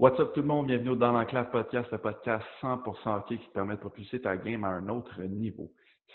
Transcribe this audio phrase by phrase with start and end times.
[0.00, 3.52] What's up tout le monde, bienvenue dans l'Enclave Podcast, le podcast 100% hockey qui te
[3.52, 5.70] permet de propulser ta game à un autre niveau.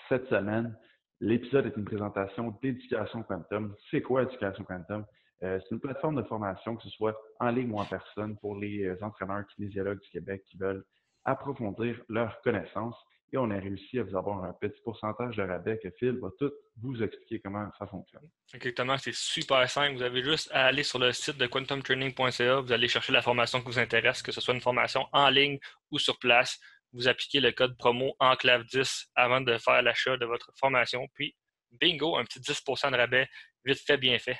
[0.09, 0.75] Cette semaine,
[1.19, 3.75] l'épisode est une présentation d'Éducation Quantum.
[3.91, 5.05] C'est quoi Éducation Quantum?
[5.43, 8.55] Euh, c'est une plateforme de formation, que ce soit en ligne ou en personne, pour
[8.57, 10.83] les euh, entraîneurs kinésiologues du Québec qui veulent
[11.23, 12.97] approfondir leurs connaissances
[13.31, 16.29] et on a réussi à vous avoir un petit pourcentage de rabais que Phil va
[16.37, 16.51] tout
[16.81, 18.29] vous expliquer comment ça fonctionne.
[18.53, 19.95] Exactement, c'est super simple.
[19.97, 23.59] Vous avez juste à aller sur le site de quantumtraining.ca, vous allez chercher la formation
[23.59, 25.59] qui vous intéresse, que ce soit une formation en ligne
[25.91, 26.59] ou sur place.
[26.93, 31.05] Vous appliquez le code promo ENCLAVE10 avant de faire l'achat de votre formation.
[31.13, 31.35] Puis,
[31.71, 33.27] bingo, un petit 10% de rabais,
[33.65, 34.37] vite fait, bien fait.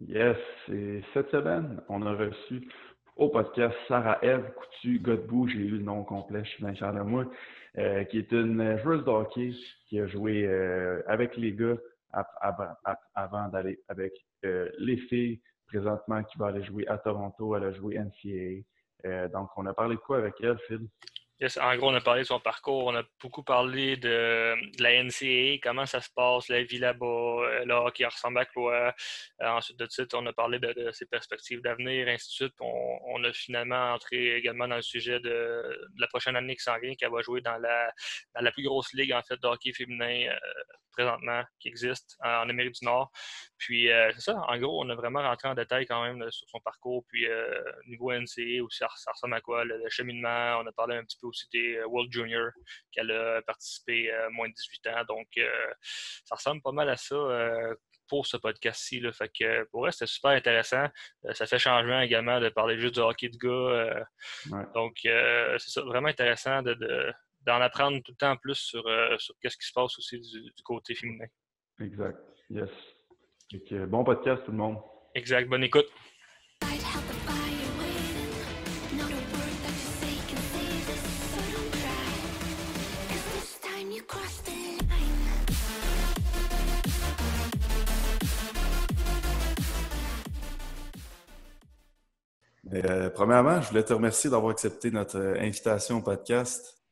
[0.00, 0.36] Yes,
[0.68, 2.68] et cette semaine, on a reçu
[3.16, 7.26] au podcast Sarah-Ève Coutu-Godbout, j'ai eu le nom complet, je suis bien fier de moi,
[7.78, 9.52] euh, qui est une joueuse de hockey
[9.88, 11.76] qui a joué euh, avec les gars
[13.14, 14.12] avant d'aller avec
[14.44, 15.40] euh, les filles.
[15.66, 19.28] Présentement, qui va aller jouer à Toronto, elle a joué NCAA.
[19.28, 20.86] donc, on a parlé de quoi avec elle, Phil?
[21.60, 25.58] En gros, on a parlé de son parcours, on a beaucoup parlé de, la NCA,
[25.62, 28.94] comment ça se passe, la vie là-bas, euh, le hockey ressemble à quoi.
[29.42, 32.54] Euh, ensuite de suite, on a parlé de, ses perspectives d'avenir, ainsi de suite.
[32.60, 35.62] On, a finalement entré également dans le sujet de,
[35.98, 37.92] la prochaine année qui s'en vient, qu'elle va jouer dans la,
[38.40, 40.38] la plus grosse ligue en fait de hockey féminin euh,
[40.92, 43.10] présentement qui existe en, Amérique du Nord.
[43.58, 46.60] Puis c'est ça, en gros, on a vraiment rentré en détail quand même sur son
[46.60, 47.26] parcours, puis
[47.86, 50.58] niveau NCA aussi, ça, ressemble à quoi, le, le, cheminement?
[50.60, 52.50] On a parlé un petit peu aussi des euh, World Junior,
[52.92, 55.04] qu'elle a participé à euh, moins de 18 ans.
[55.08, 55.72] Donc, euh,
[56.24, 57.16] ça ressemble pas mal à ça
[58.08, 59.02] pour ce podcast-ci.
[59.12, 60.86] Fait que pour elle, c'était super intéressant.
[61.32, 64.06] ça fait changement également de parler juste du hockey de gars.
[64.74, 66.76] Donc, c'est ça, vraiment intéressant de,
[67.40, 68.82] d'en apprendre tout le temps plus sur,
[69.18, 71.26] sur ce qui se passe aussi du, côté féminin.
[71.80, 72.18] Exact.
[72.50, 72.70] Yes.
[73.88, 74.78] bon podcast, tout le monde.
[75.14, 75.48] Exact.
[75.48, 75.88] Bonne écoute.
[92.72, 96.82] Euh, premièrement, je voulais te remercier d'avoir accepté notre euh, invitation au podcast.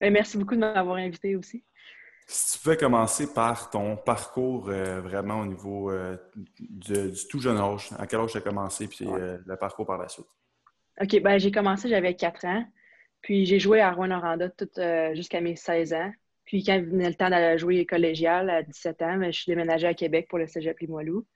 [0.00, 1.64] Ben, merci beaucoup de m'avoir invité aussi.
[2.26, 5.92] Si tu pouvais commencer par ton parcours euh, vraiment au niveau
[6.58, 10.08] du, tout jeune âge, à quel âge tu as commencé, puis le parcours par la
[10.08, 10.26] suite?
[11.00, 12.64] OK, ben j'ai commencé, j'avais 4 ans.
[13.22, 14.50] Puis j'ai joué à Rouen-Noranda
[15.14, 16.12] jusqu'à mes 16 ans.
[16.44, 19.50] Puis quand il venait le temps d'aller jouer collégial à 17 ans, ben, je suis
[19.50, 21.26] déménagée à Québec pour le cégep Limoilou.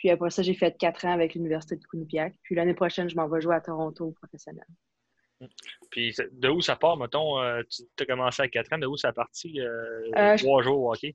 [0.00, 2.32] Puis après ça, j'ai fait quatre ans avec l'Université de Quinnipiac.
[2.42, 4.64] Puis l'année prochaine, je m'en vais jouer à Toronto professionnel.
[5.90, 8.96] Puis de où ça part, mettons, euh, tu as commencé à quatre ans, de où
[8.96, 11.14] ça parti euh, euh trois jours au hockey?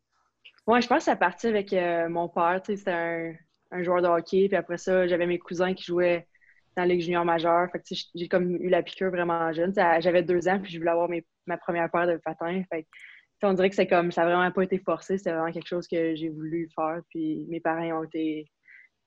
[0.67, 1.71] Oui, je pense que ça parti avec
[2.11, 2.61] mon père.
[2.63, 3.35] C'était
[3.71, 4.47] un, joueur de hockey.
[4.49, 6.27] Puis après ça, j'avais mes cousins qui jouaient
[6.77, 7.67] dans la Ligue junior majeure.
[7.71, 9.73] Fait que j'ai comme eu la piqûre vraiment jeune.
[9.73, 11.09] J'avais deux ans, puis je voulais avoir
[11.47, 12.61] ma première paire de patins.
[12.71, 12.85] Fait
[13.41, 15.17] on dirait que c'est comme ça n'a vraiment pas été forcé.
[15.17, 17.01] C'était vraiment quelque chose que j'ai voulu faire.
[17.09, 18.47] Puis mes parents ont été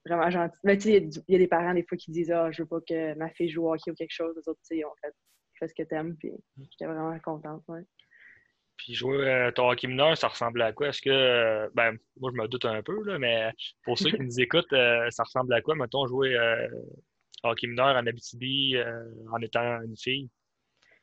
[0.07, 0.59] vraiment gentil.
[0.65, 2.81] Mais tu il y a des parents des fois qui disent Ah, je veux pas
[2.81, 4.35] que ma fille joue au hockey ou quelque chose.
[4.37, 5.15] Les autres, tu sais, en fait,
[5.59, 6.17] fais ce que t'aimes.
[6.17, 7.63] Puis j'étais vraiment contente.
[7.69, 7.83] Ouais.
[8.79, 10.89] Puis jouer euh, ton hockey mineur, ça ressemblait à quoi?
[10.89, 14.21] Est-ce que, euh, ben, moi, je me doute un peu, là, mais pour ceux qui
[14.23, 16.39] nous écoutent, euh, ça ressemble à quoi, mettons, jouer
[17.43, 18.77] hockey mineur en Abitibi
[19.33, 20.31] en étant une fille?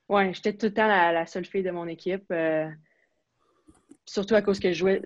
[0.07, 2.33] Oui, j'étais tout le temps la, seule fille de mon équipe.
[4.06, 5.01] surtout à cause que je jouais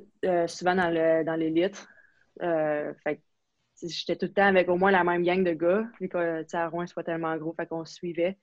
[0.47, 1.87] souvent dans l'élite.
[2.39, 3.21] Dans fait
[3.81, 6.69] j'étais tout le temps avec au moins la même gang de gars, vu que à
[6.69, 8.37] Rouen, c'est pas tellement gros, fait qu'on se suivait.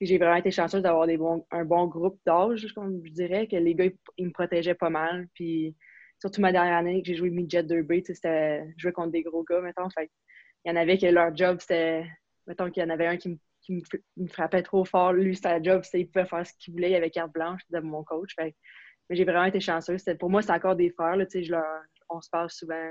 [0.00, 1.08] J'ai vraiment été chanceuse d'avoir
[1.50, 3.86] un bon groupe d'âge, je dirais, que les gars,
[4.18, 5.28] ils, me protégeaient pas mal.
[5.34, 5.76] Puis,
[6.18, 9.60] surtout ma dernière année que j'ai joué midget 2B, c'était jouer contre des gros gars,
[9.60, 9.88] mettons.
[9.90, 10.10] Fait
[10.64, 12.06] il y en avait que leur job, c'était,
[12.46, 15.12] mettons qu'il y en avait un qui me, frappait trop fort.
[15.12, 17.80] Lui, sa job, c'était il pouvait faire ce qu'il voulait, il avait carte blanche de
[17.80, 18.34] mon coach.
[18.38, 18.54] mais
[19.10, 20.04] j'ai vraiment été chanceuse.
[20.18, 21.26] Pour moi, c'est encore des frères, là,
[22.08, 22.90] on se parle souvent.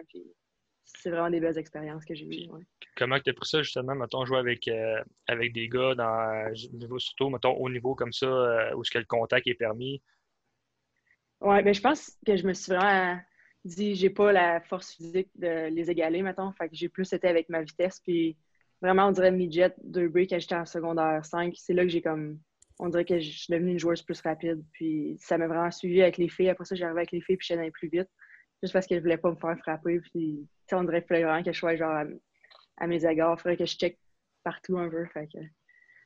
[0.85, 2.49] C'est vraiment des belles expériences que j'ai eues.
[2.95, 6.53] Comment tu as pris ça, justement, mettons, jouer avec, euh, avec des gars, dans,
[6.99, 10.01] surtout, mettons, au niveau comme ça, euh, où ce que le contact est permis?
[11.41, 13.19] Oui, ben, je pense que je me suis vraiment
[13.65, 16.51] dit, j'ai pas la force physique de les égaler, mettons.
[16.53, 17.99] Fait que j'ai plus été avec ma vitesse.
[17.99, 18.37] Puis
[18.81, 21.53] vraiment, on dirait midget 2B quand j'étais en secondaire 5.
[21.57, 22.39] C'est là que j'ai comme.
[22.79, 24.63] On dirait que je suis devenue une joueuse plus rapide.
[24.73, 26.49] Puis ça m'a vraiment suivi avec les filles.
[26.49, 28.09] Après ça, j'arrivais avec les filles puis j'allais plus vite.
[28.61, 29.99] Juste parce que je voulais pas me faire frapper.
[29.99, 32.03] Puis on dirait qu'il vraiment que je sois genre
[32.77, 33.35] à, mes égards.
[33.37, 33.97] Il faudrait que je check
[34.43, 35.05] partout un peu.
[35.07, 35.39] Fait que...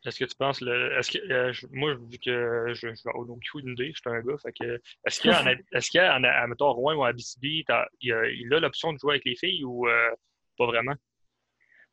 [0.05, 3.91] Est-ce que tu penses, le, est-ce que, euh, moi, vu que je, vais aucune idée,
[3.93, 6.71] je suis un gars, fait que, est-ce qu'il y a, est-ce qu'il y a, mettons,
[6.71, 9.87] Rouen ou à BCB, il, a, il a l'option de jouer avec les filles ou
[9.87, 10.09] euh,
[10.57, 10.95] pas vraiment?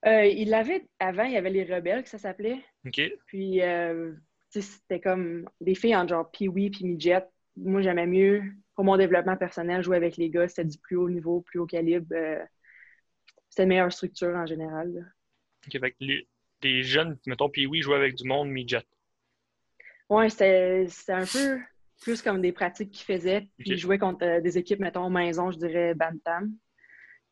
[0.07, 2.63] Euh, il l'avait avant, il y avait les rebelles que ça s'appelait.
[2.87, 3.01] OK.
[3.27, 4.13] Puis euh,
[4.51, 7.27] sais, c'était comme des filles en genre Pee-Wee puis Midget.
[7.57, 8.43] Moi, j'aimais mieux,
[8.75, 10.47] pour mon développement personnel, jouer avec les gars.
[10.49, 12.15] C'était du plus haut niveau, plus haut calibre.
[13.55, 14.93] C'était une meilleure structure en général.
[14.93, 15.01] là.
[15.67, 16.29] OK, fait que les,
[16.61, 18.83] des jeunes, mettons, puis oui, jouaient avec du monde midget.
[20.11, 21.61] Ouais, c'était un peu
[22.03, 23.43] plus comme des pratiques qu'ils faisaient.
[23.59, 23.77] Puis Ok.
[23.77, 26.53] ils jouaient contre euh, des équipes, mettons, maison, je dirais Bantam.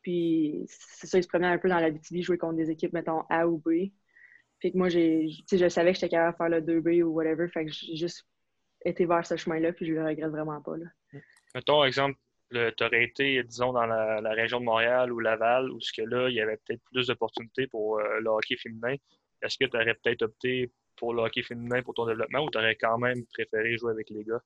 [0.01, 2.93] Puis c'est ça, ils se promenaient un peu dans la BTB, jouer contre des équipes,
[2.93, 3.91] mettons, A ou B.
[4.59, 7.49] Puis que moi, j'ai, je savais que j'étais capable de faire le 2B ou whatever.
[7.49, 8.25] Fait que j'ai juste
[8.85, 10.77] été vers ce chemin-là, puis je le regrette vraiment pas.
[10.77, 10.85] Là.
[11.53, 12.17] Mettons, exemple,
[12.53, 16.29] tu aurais été, disons, dans la, région de Montréal ou Laval, où ce que là,
[16.29, 18.95] il y avait peut-être plus d'opportunités pour euh, le hockey féminin.
[19.41, 22.57] Est-ce que tu aurais peut-être opté pour le hockey féminin pour ton développement ou tu
[22.57, 24.41] aurais quand même préféré jouer avec les gars?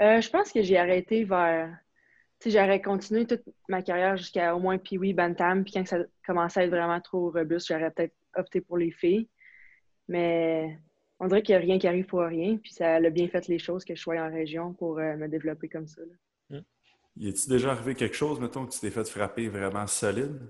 [0.00, 1.76] Euh, je pense que j'ai arrêté vers.
[2.40, 5.64] Tu j'aurais continué toute ma carrière jusqu'à au moins Pee-Wee, Bantam.
[5.64, 9.28] Puis quand ça commençait à être vraiment trop robuste, j'aurais peut-être opté pour les filles.
[10.08, 10.78] Mais
[11.20, 12.56] on dirait qu'il n'y a rien qui arrive pour rien.
[12.56, 15.28] Puis ça a bien fait les choses que je sois en région pour euh, me
[15.28, 16.02] développer comme ça.
[17.16, 20.40] Y est-il déjà arrivé quelque chose, mettons, que tu t'es fait frapper vraiment solide?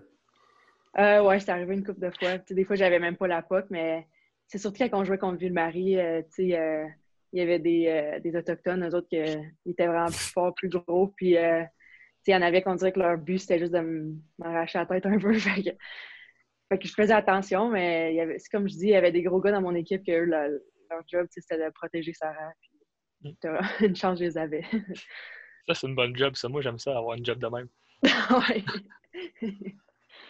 [0.98, 2.38] Euh, ouais, c'est arrivé une couple de fois.
[2.38, 4.06] Des fois, j'avais même pas la POC, mais
[4.46, 6.86] c'est surtout quand on jouait contre Ville-Marie, euh, tu sais, euh,
[7.34, 9.16] il y avait des, euh, des Autochtones, eux autres, qui
[9.68, 11.08] étaient vraiment plus forts, plus gros.
[11.16, 11.68] Puis, euh, tu
[12.22, 14.86] sais, il y en avait qu'on dirait que leur but, c'était juste de m'arracher la
[14.86, 15.32] tête un peu.
[15.38, 15.70] fait, que,
[16.68, 18.96] fait que je faisais attention, mais il y avait, c'est comme je dis, il y
[18.96, 20.48] avait des gros gars dans mon équipe que eux, leur,
[20.90, 22.52] leur job, tu sais, c'était de protéger Sarah.
[23.22, 23.30] Mm.
[23.40, 23.50] Puis,
[23.88, 24.62] une chance, je les avais.
[25.66, 26.48] Ça, c'est une bonne job, ça.
[26.48, 27.68] Moi, j'aime ça, avoir une job de même.
[28.02, 28.64] ouais.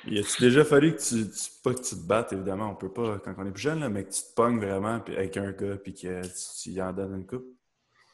[0.07, 2.93] Y a-tu déjà fallu que tu, tu- pas que tu te battes, évidemment, on peut
[2.93, 5.37] pas quand on est plus jeune, là, mais que tu te pognes vraiment puis avec
[5.37, 7.47] un gars puis que tu, tu y en donnes une coupe?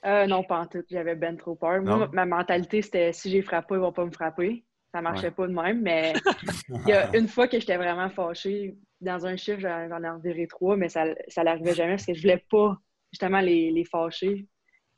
[0.06, 0.82] Euh, non, pas en tout.
[0.90, 1.82] J'avais ben trop peur.
[1.82, 4.64] Moi, ma mentalité, c'était si j'ai frappé, ils vont pas me frapper.
[4.94, 5.30] Ça marchait Ouais.
[5.30, 6.22] pas de même, mais
[6.86, 10.46] il y a une fois que j'étais vraiment fâchée, dans un chiffre, j'en ai reviré
[10.46, 12.78] trois, mais ça, ça n'arrivait jamais parce que je voulais pas
[13.12, 14.46] justement les, les fâcher.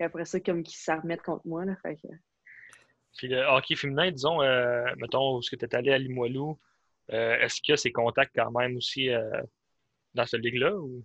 [0.02, 1.64] Après ça, comme qu'ils s'en remettent contre moi.
[1.64, 2.08] Là, fait que...
[3.16, 6.58] Puis le hockey féminin, disons, euh, mettons, où est-ce que tu es allé à Limoilou,
[7.12, 9.42] euh, est-ce qu'il y a ces contacts quand même aussi euh,
[10.14, 10.74] dans cette ligue-là?
[10.74, 11.04] Ou...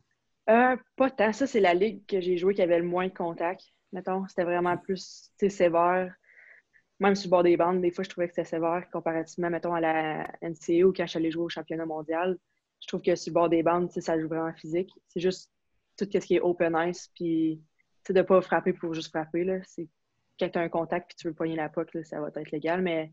[0.50, 1.34] Euh, pas tant.
[1.34, 3.66] Ça, c'est la ligue que j'ai joué qui avait le moins de contact.
[3.92, 6.14] Mettons, c'était vraiment plus sévère.
[7.00, 9.74] Même sur le bord des bandes, des fois, je trouvais que c'était sévère comparativement, mettons,
[9.74, 12.38] à la NCA ou quand je suis allée jouer au championnat mondial.
[12.82, 14.90] Je trouve que sur le bord des bandes, ça joue vraiment physique.
[15.08, 15.52] C'est juste
[15.98, 17.62] tout ce qui est open ice, puis
[18.08, 19.44] sais, de ne pas frapper pour juste frapper.
[19.44, 19.60] Là.
[19.66, 19.88] C'est,
[20.40, 22.52] quand tu as un contact puis tu veux poigner la puck, là, ça va être
[22.52, 22.82] légal.
[22.82, 23.12] Mais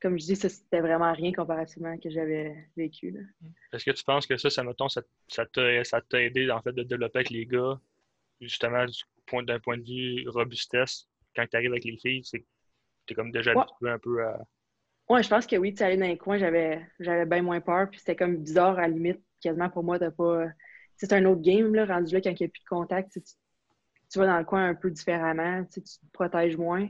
[0.00, 3.10] comme je dis, ça, c'était vraiment rien comparativement à ce que j'avais vécu.
[3.10, 3.20] Là.
[3.72, 6.60] Est-ce que tu penses que ça, ça, mettons, ça, ça t'a ça t'a aidé en
[6.62, 7.80] fait de développer avec les gars,
[8.40, 12.40] justement du point d'un point de vue robustesse, quand tu arrives avec les filles, c'est
[12.40, 12.46] que
[13.06, 13.62] tu es comme déjà Ouais.
[13.62, 14.38] habitué un peu à.
[15.08, 17.90] Ouais, je pense que oui, tu aller dans les coins, j'avais, j'avais bien moins peur.
[17.90, 20.46] Puis c'était comme bizarre, à la limite, quasiment pour moi, de pas.
[20.96, 23.12] C'est un autre game, là, rendu là, quand il n'y a plus de contact.
[23.12, 23.20] tu,
[24.10, 26.88] tu, vas dans le coin un peu différemment, tu, te protèges moins.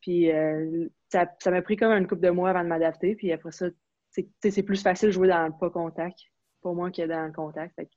[0.00, 3.14] Puis euh, ça, ça m'a pris comme une couple de mois avant de m'adapter.
[3.16, 3.66] Puis après ça,
[4.10, 6.18] c'est, plus facile de jouer dans le pas contact
[6.62, 7.74] pour moi que dans le contact.
[7.74, 7.92] Fait que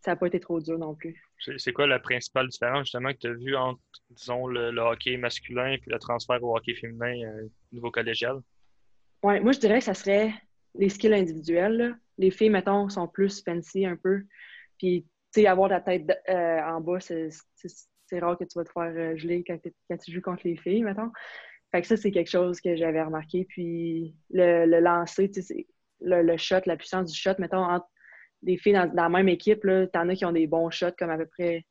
[0.00, 1.20] ça n'a pas été trop dur non plus.
[1.56, 3.80] C'est quoi la principale différence justement que tu as vue entre,
[4.10, 8.40] disons, le, le hockey masculin et le transfert au hockey féminin euh, au niveau collégial?
[9.22, 10.32] Ouais, moi, je dirais que ça serait
[10.74, 11.76] les skills individuels.
[11.76, 11.94] là.
[12.18, 14.22] Les filles, mettons, sont plus fancy un peu.
[14.78, 18.82] Puis, sais, avoir la tête euh, en bas, c'est rare que tu vas te faire
[18.84, 19.58] euh, geler quand,
[19.98, 21.10] tu joues contre les filles, mettons.
[21.70, 23.44] Fait que ça, c'est quelque chose que j'avais remarqué.
[23.48, 25.30] Puis, le, le lancer,
[26.00, 27.86] le, le shot, la puissance du shot, mettons, entre
[28.42, 31.18] des filles dans, la même équipe, t'en as qui ont des bons shots, comme à
[31.18, 31.64] peu près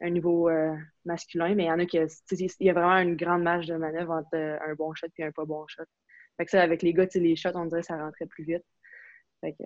[0.00, 3.16] un niveau euh, masculin, mais il y en a qui, il y a vraiment une
[3.16, 5.84] grande marge de manœuvre entre un bon shot et un pas bon shot.
[6.36, 8.64] Fait que ça, avec les gars, les shots, on dirait que ça rentrait plus vite.
[9.40, 9.64] Fait que,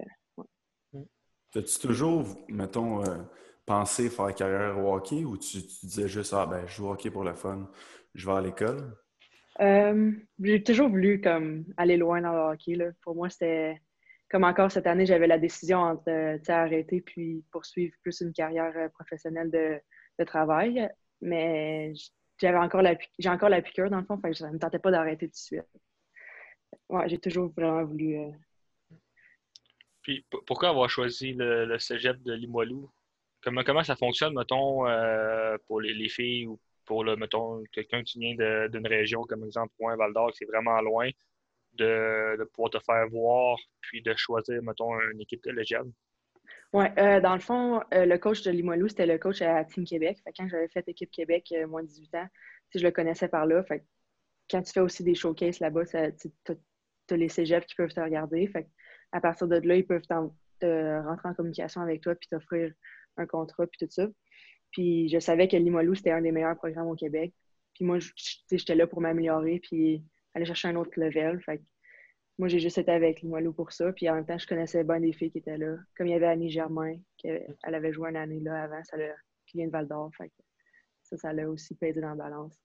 [1.53, 3.19] T'as-tu toujours, mettons, euh,
[3.65, 7.11] pensé faire carrière au hockey ou tu, disais juste, ah ben, je joue au hockey
[7.11, 7.69] pour le fun,
[8.15, 8.97] je vais à l'école?
[9.61, 10.13] euh,
[10.43, 12.75] j'ai toujours voulu comme aller loin dans le hockey.
[12.75, 12.87] Là.
[13.03, 13.81] Pour moi, c'était
[14.29, 18.91] comme encore cette année, j'avais la décision entre euh, arrêter puis poursuivre plus une carrière
[18.93, 19.81] professionnelle de,
[20.25, 20.89] travail.
[21.21, 21.93] Mais
[22.39, 24.79] j'avais encore la j'ai encore la piqûre dans le fond, fait ça ne me tentait
[24.79, 25.63] pas d'arrêter tout de suite.
[26.89, 28.19] Ouais, j'ai toujours vraiment voulu.
[30.07, 32.89] Puis pourquoi avoir choisi le, cégep de Limoilou?
[33.43, 38.05] Comment, comment ça fonctionne, mettons, euh, pour les, les filles ou pour le, mettons, quelqu'un
[38.05, 41.11] qui vient d'une région comme exemple Val d'Or, qui est vraiment loin,
[41.73, 45.91] de, de pouvoir te faire voir, puis de choisir, mettons, une équipe collégiale?
[46.73, 49.85] Ouais, euh, dans le fond, euh, le coach de Limoilou, c'était le coach à Team
[49.85, 50.19] Québec.
[50.23, 52.29] Fait quand j'avais fait équipe Québec, moins de 18 ans,
[52.71, 53.65] sais, je le connaissais par là.
[53.65, 53.85] Fait
[54.49, 55.97] quand tu fais aussi des showcases là-bas, tu
[57.11, 58.47] as les cégeps qui peuvent te regarder.
[58.47, 58.69] Fait
[59.13, 60.07] à partir de là, ils peuvent
[60.63, 62.73] de rentrer en communication avec toi puis t'offrir
[63.17, 64.07] un contrat puis tout ça.
[64.71, 67.33] Puis je savais que Limoilou, c'était un des meilleurs programmes au Québec.
[67.75, 67.99] Puis moi,
[68.51, 70.03] j'étais là pour m'améliorer puis
[70.35, 71.41] aller chercher un autre level.
[71.43, 71.63] Fait
[72.39, 73.93] moi, j'ai juste été avec Limoilou pour ça.
[73.93, 75.77] Puis en même temps, je connaissais bien des filles qui étaient là.
[75.97, 78.97] Comme il y avait Annie Germain, qu'elle avait joué une année là avant, ça
[79.47, 80.11] qui vient de Val d'Or.
[81.03, 82.59] Ça, ça l'a aussi pesé dans la balance.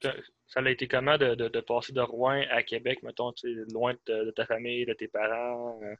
[0.00, 3.32] Ça a été comment de, de, passer de Rouen à Québec, mettons,
[3.72, 5.78] loin de, ta famille, de tes parents?
[5.82, 5.94] Euh?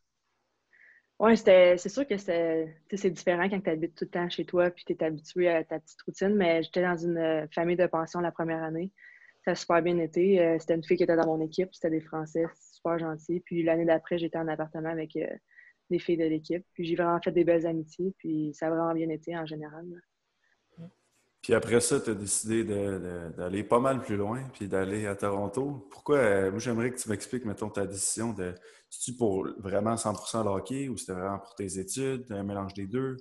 [1.19, 4.85] Oui, c'est sûr que c'est différent quand tu habites tout le temps chez toi puis
[4.85, 8.21] tu es habitué à ta petite routine, mais j'étais dans une euh, famille de pension
[8.21, 8.93] la première année.
[9.45, 10.41] Ça a super bien été.
[10.41, 13.41] Euh, c'était une fille qui était dans mon équipe, c'était des Français, super gentils.
[13.41, 15.19] Puis l'année d'après, j'étais en appartement avec
[15.91, 16.65] des filles de l'équipe.
[16.75, 19.85] Puis j'ai vraiment fait des belles amitiés, puis ça a vraiment bien été en général.
[21.49, 25.89] Puis après ça, tu as décidé d'aller pas mal plus loin, puis d'aller à Toronto.
[25.91, 26.19] Pourquoi?
[26.19, 28.55] Euh, moi, j'aimerais que tu m'expliques, mettons, ta décision de.
[28.91, 32.87] C'est-tu pour vraiment 100 le hockey ou c'était vraiment pour tes études, un mélange des
[32.87, 33.17] deux?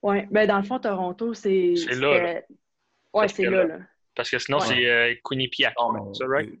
[0.00, 1.74] Oui, bien, dans le fond, Toronto, c'est.
[1.76, 2.40] C'est là.
[3.12, 3.80] Oui, c'est là, là.
[4.14, 5.74] Parce que sinon, c'est euh, Quinnipiac.
[6.14, 6.58] c'est right?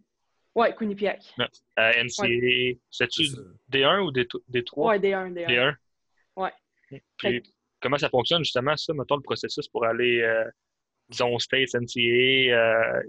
[0.54, 1.24] Oui, Quinnipiac.
[1.38, 3.22] Euh, NCA, c'est-tu
[3.70, 4.42] D1 ou D3?
[4.76, 5.46] Oui, D1, D1.
[5.46, 5.74] D1?
[6.36, 7.00] Oui.
[7.16, 7.42] Puis,
[7.80, 10.22] comment ça fonctionne, justement, ça, mettons, le processus pour aller
[11.12, 13.02] disons, States, NCA, euh,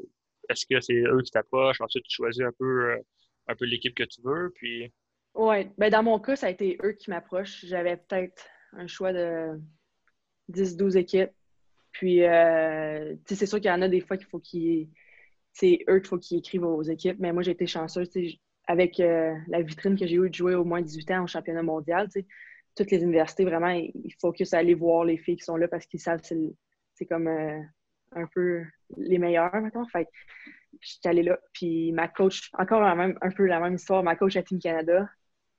[0.49, 1.81] est-ce que c'est eux qui t'approchent?
[1.81, 2.97] Ensuite, tu choisis un peu, euh,
[3.47, 4.93] un peu l'équipe que tu veux, puis...
[5.35, 7.65] Oui, ben dans mon cas, ça a été eux qui m'approchent.
[7.65, 9.59] J'avais peut-être un choix de
[10.51, 11.31] 10-12 équipes.
[11.91, 14.89] Puis, euh, c'est sûr qu'il y en a des fois qu'il faut qu'ils...
[15.51, 18.09] C'est eux qu'il faut qu'ils écrivent aux équipes, mais moi, j'ai été chanceuse.
[18.65, 22.07] Avec la vitrine que j'ai eue de jouer au moins 18 ans au championnat mondial,
[22.75, 25.67] toutes les universités, vraiment, il faut que ça aller voir les filles qui sont là
[25.67, 27.27] parce qu'ils savent c'est comme
[28.15, 28.63] un peu
[28.97, 29.85] les meilleurs, maintenant.
[29.87, 30.07] Fait
[30.81, 31.39] j'étais allée là.
[31.53, 35.09] Puis ma coach, encore même, un peu la même histoire, ma coach à Team Canada,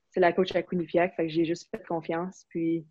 [0.09, 1.15] c'est la coach à Quinnipiac.
[1.15, 2.45] Fait que j'ai juste fait confiance.
[2.49, 2.85] Puis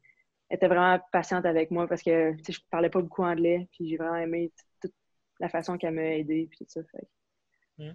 [0.48, 3.68] elle était vraiment patiente avec moi parce que je parlais pas beaucoup anglais.
[3.72, 4.94] Puis j'ai vraiment aimé toute
[5.40, 6.48] la façon qu'elle m'a aidé.
[6.50, 6.80] Puis tout ça.
[6.84, 7.08] Fait.
[7.78, 7.92] Mmh.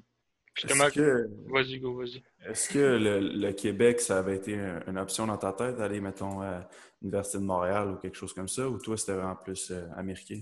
[0.56, 1.28] Que...
[1.52, 2.22] Vas-y, go, vas-y.
[2.46, 4.56] Est-ce que le, Québec, ça avait été
[4.88, 6.68] une option dans ta tête d'aller, mettons, à
[7.02, 10.42] l'Université de Montréal ou quelque chose comme ça, ou toi, c'était vraiment plus euh, américain?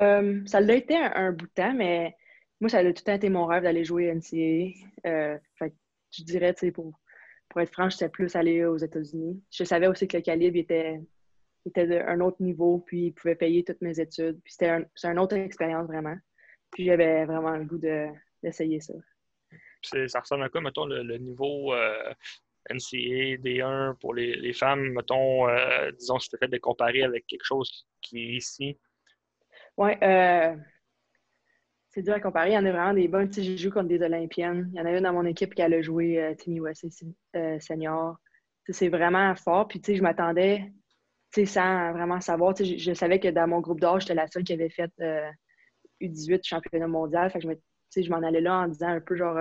[0.00, 2.14] Euh, ça l'a été un, bout de temps, mais
[2.60, 5.08] moi, ça a tout le temps été mon rêve d'aller jouer NCAA.
[5.08, 5.38] Euh,
[6.10, 6.98] je dirais, pour,
[7.48, 9.42] pour être franche, c'était plus aller aux États-Unis.
[9.50, 11.00] Je savais aussi que le calibre était,
[11.64, 14.40] était d'un autre niveau, puis il pouvait payer toutes mes études.
[14.42, 16.16] Puis c'était un, une autre expérience vraiment.
[16.70, 18.94] Puis j'avais vraiment le goût d'essayer ça.
[19.82, 22.12] Ça ressemble à quoi, mettons, le, niveau euh,
[22.70, 27.44] NCAA D1 pour les, femmes, mettons, euh, disons, si tu fait de comparer avec quelque
[27.44, 28.78] chose qui est ici,
[29.76, 30.56] oui, euh,
[31.90, 32.50] c'est dur à comparer.
[32.50, 33.30] Il y en a vraiment des bonnes.
[33.30, 34.70] Tu j'ai joué contre des Olympiennes.
[34.72, 36.84] Il y en a une dans mon équipe qui a joué euh, Timmy West
[37.36, 38.16] euh, senior.
[38.68, 39.68] c'est vraiment fort.
[39.68, 40.72] Puis, tu sais, je m'attendais,
[41.44, 42.56] sans vraiment savoir.
[42.56, 44.90] Sais, je, savais que dans mon groupe d'âge, j'étais la seule qui avait fait
[46.00, 47.30] U18 championnat mondial.
[47.30, 49.38] Fait que je, je m'en allais là en disant un peu genre,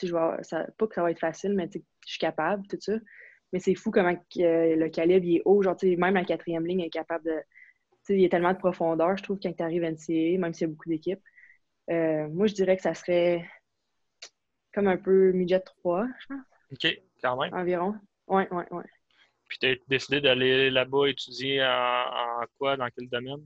[0.00, 2.78] sais, je vois, ça, pas que ça va être facile, mais je suis capable, tout
[2.80, 2.94] ça.
[3.52, 5.62] Mais c'est fou comment le calibre il est haut.
[5.62, 7.40] Genre, tu sais, même la quatrième ligne est capable de
[8.14, 10.66] il y a tellement de profondeur, je trouve, quand tu arrives à NCAA, même s'il
[10.66, 11.22] y a beaucoup d'équipes.
[11.90, 13.48] Euh, moi, je dirais que ça serait
[14.72, 16.44] comme un peu midget 3, je pense.
[16.72, 17.54] OK, quand même.
[17.54, 17.94] Environ.
[18.28, 18.82] Oui, oui, oui.
[19.48, 23.42] Puis tu as décidé d'aller là-bas étudier en, quoi, dans quel domaine?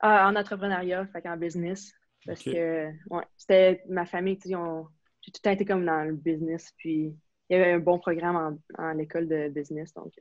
[0.00, 1.92] Ah, en entrepreneuriat, fait en business.
[2.24, 6.04] Parce que, ouais, c'était ma famille, tu sais, j'ai tout le temps été comme dans
[6.04, 7.14] le business, puis
[7.48, 10.12] il y avait un bon programme en, en l'école de business, donc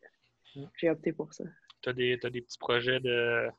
[0.58, 1.44] euh, j'ai opté pour ça.
[1.82, 3.50] Tu as, des petits projets de,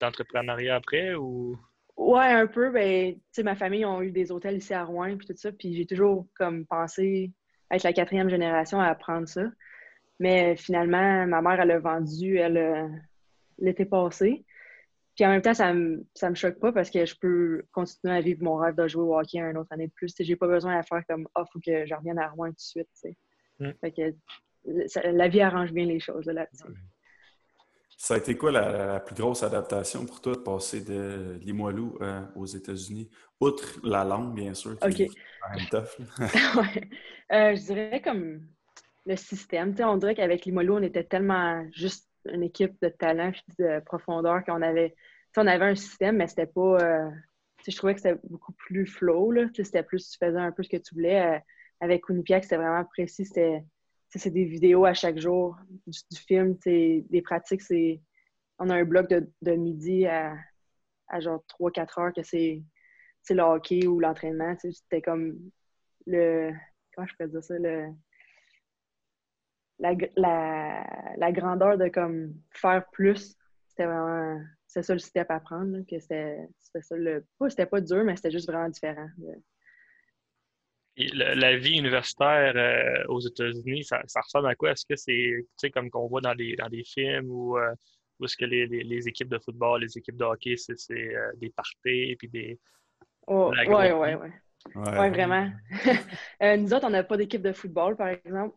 [0.00, 1.58] d'entrepreneuriat après ou?
[1.96, 2.70] Ouais, un peu.
[2.70, 5.50] Ben, tu sais, ma famille ont eu des hôtels ici à Rouen puis tout ça.
[5.52, 7.32] Puis j'ai toujours comme pensé
[7.70, 9.44] être la quatrième génération à apprendre ça.
[10.18, 13.02] Mais finalement, ma mère, elle a vendu elle,
[13.58, 14.44] l'été passé.
[15.14, 18.14] Puis en même temps, ça me, ça me choque pas parce que je peux continuer
[18.14, 20.14] à vivre mon rêve de jouer au hockey un autre année de plus.
[20.18, 22.54] J'ai pas besoin de faire comme Ah, oh, faut que je revienne à Rouen tout
[22.54, 23.16] de suite.
[23.58, 23.70] Mm.
[23.80, 24.14] Fait que
[25.04, 26.64] la vie arrange bien les choses là-dessus.
[27.96, 32.20] Ça a été quoi la, plus grosse adaptation pour toi de passer de Limoilou euh,
[32.34, 33.08] aux États-Unis?
[33.40, 35.98] Outre la langue, bien sûr, tough.
[37.32, 38.46] Euh, je dirais comme
[39.04, 39.74] le système.
[39.80, 44.44] on dirait qu'avec Limoilou, on était tellement juste une équipe de talent et de profondeur
[44.44, 44.94] qu'on avait,
[45.36, 46.78] on avait un système, mais c'était pas.
[46.80, 47.10] Euh,
[47.66, 49.32] je trouvais que c'était beaucoup plus flow.
[49.56, 51.42] C'était plus, tu faisais un peu ce que tu voulais.
[51.80, 53.24] avec Unipiac, c'était vraiment précis.
[53.24, 53.64] C'était
[54.16, 55.56] c'est des vidéos à chaque jour
[55.86, 58.00] du, film, des pratiques, c'est
[58.58, 60.36] on a un bloc de, midi à,
[61.18, 62.62] genre 3-4 heures que c'est
[63.30, 64.54] le hockey ou l'entraînement.
[64.58, 65.38] C'était comme
[66.06, 66.52] le.
[66.94, 67.58] Comment je peux dire ça?
[67.58, 67.92] Le,
[69.78, 73.36] la, grandeur de comme faire plus,
[73.68, 75.78] c'était vraiment c'est ça le step à prendre.
[75.88, 76.48] c'était
[76.80, 77.24] ça le.
[77.48, 79.08] C'était pas dur, mais c'était juste vraiment différent.
[80.96, 84.72] La, vie universitaire euh, aux États-Unis, ça, ressemble à quoi?
[84.72, 87.72] Est-ce que c'est comme qu'on voit dans des, dans des films ou, euh,
[88.22, 92.16] est-ce que les, les, équipes de football, les équipes de hockey, c'est euh, des parties
[92.18, 92.58] puis des.
[93.26, 94.28] Oh, oui, oui, oui.
[94.74, 95.10] Ouais.
[95.10, 95.50] vraiment.
[96.40, 98.56] nous autres, on n'a pas d'équipe de football, par exemple.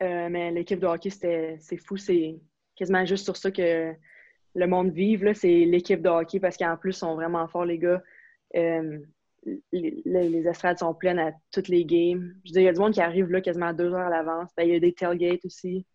[0.00, 1.98] mais l'équipe de hockey, c'est fou.
[1.98, 2.40] C'est
[2.74, 3.92] quasiment juste sur ça que
[4.54, 7.78] le monde vive, c'est l'équipe de hockey parce qu'en plus, ils sont vraiment forts, les
[7.78, 8.02] gars.
[9.72, 12.34] Les, estrades sont pleines à toutes les games.
[12.44, 14.50] Je veux il y a du monde qui arrive là quasiment deux heures à l'avance.
[14.56, 15.86] Ben, il y a des tailgates aussi.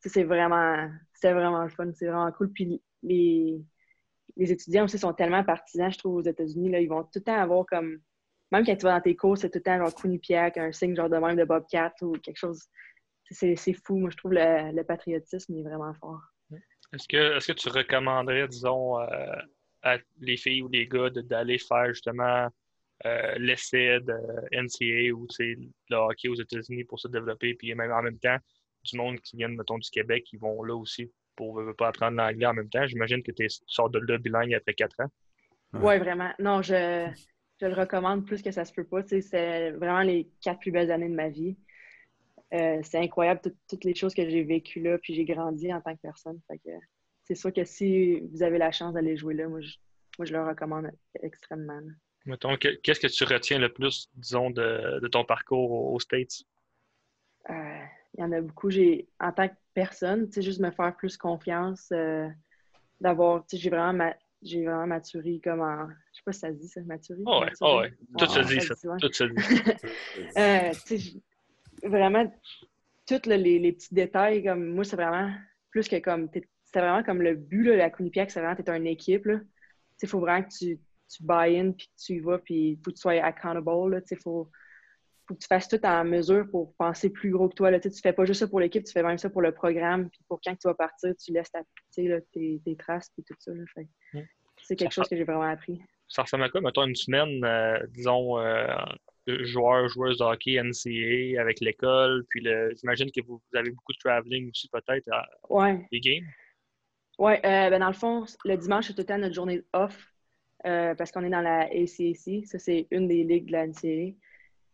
[0.00, 0.88] C'est vraiment,
[1.22, 1.90] vraiment le fun.
[1.92, 2.52] C'est vraiment cool.
[2.52, 3.60] Puis les,
[4.36, 6.70] les étudiants aussi sont tellement partisans, je trouve, aux États-Unis.
[6.80, 7.98] Ils vont tout le temps avoir comme.
[8.52, 10.94] Même quand tu vas dans tes cours, c'est tout le temps genre Quinnipiac, un signe
[10.94, 12.62] genre de même de Bobcat ou quelque chose.
[13.30, 13.98] C'est fou.
[13.98, 16.20] Moi, je trouve le, le patriotisme est vraiment fort.
[16.92, 19.34] Est-ce que, est que tu recommanderais, disons, euh,
[19.82, 22.48] à les filles ou les gars d'aller faire justement
[23.04, 24.14] l'essai de
[24.52, 28.38] NCA ou le hockey aux États-Unis pour se développer, puis même en même temps,
[28.84, 32.16] du monde qui vient, mettons, du Québec, qui vont là aussi pour ne pas apprendre
[32.16, 32.86] l'anglais en même temps.
[32.86, 35.10] J'imagine que tu sors de là bilingue après quatre ans.
[35.74, 36.32] Oui, vraiment.
[36.38, 37.08] Non, je,
[37.60, 39.02] je, le recommande plus que ça se peut pas.
[39.02, 41.56] C'est vraiment les quatre plus belles années de ma vie.
[42.54, 45.94] Euh, c'est incroyable toutes les choses que j'ai vécues là, puis j'ai grandi en tant
[45.94, 46.40] que personne.
[47.24, 49.74] c'est sûr que si vous avez la chance d'aller jouer là, moi je,
[50.18, 50.90] moi, je le recommande
[51.22, 51.80] extrêmement.
[52.26, 56.42] Mettons, qu'est-ce que tu retiens le plus, disons, de, ton parcours aux States?
[57.48, 58.70] Euh, il y en a beaucoup.
[58.70, 62.28] J'ai, en tant que personne, juste me faire plus confiance, euh,
[63.00, 65.86] d'avoir, j'ai vraiment, j'ai vraiment maturé comme en.
[66.12, 67.20] Je sais pas si ça se dit ça, maturé.
[67.26, 67.94] Oh ouais, oh ouais.
[68.18, 68.74] Tout se dit, ça.
[69.00, 71.22] Tout se dit
[71.82, 72.32] vraiment,
[73.06, 75.32] tous les, petits détails, comme moi, c'est vraiment
[75.70, 76.28] plus que comme.
[76.32, 79.28] C'est vraiment comme le but, là, la Quinnipiac, c'est vraiment, t'es une équipe.
[80.02, 82.76] Il faut vraiment que tu, tu buy in, puis que tu y vas, puis il
[82.76, 84.02] faut que tu sois accountable.
[84.10, 84.50] Il faut,
[85.26, 87.70] faut que tu fasses tout en mesure pour penser plus gros que toi.
[87.70, 87.80] Là.
[87.80, 90.08] Tu fais pas juste ça pour l'équipe, tu fais même ça pour le programme.
[90.10, 91.62] Puis pour quand tu vas partir, tu laisses ta,
[91.94, 93.52] tes, tes, traces puis tout ça.
[94.62, 95.80] C'est quelque chose que j'ai vraiment appris.
[96.08, 98.66] Ça ressemble à quoi, mettons, une semaine, euh, disons, euh,
[99.26, 102.24] joueurs, joueuses de hockey NCA avec l'école.
[102.28, 102.46] Puis
[102.80, 105.86] j'imagine que vous, avez beaucoup de traveling aussi peut-être à ouais.
[105.90, 106.26] les games?
[107.18, 110.12] Oui, euh, ben dans le fond, le dimanche, c'est tout le temps notre journée off
[110.66, 112.46] euh, parce qu'on est dans la ACAC.
[112.46, 114.16] Ça, c'est une des ligues de la NCA.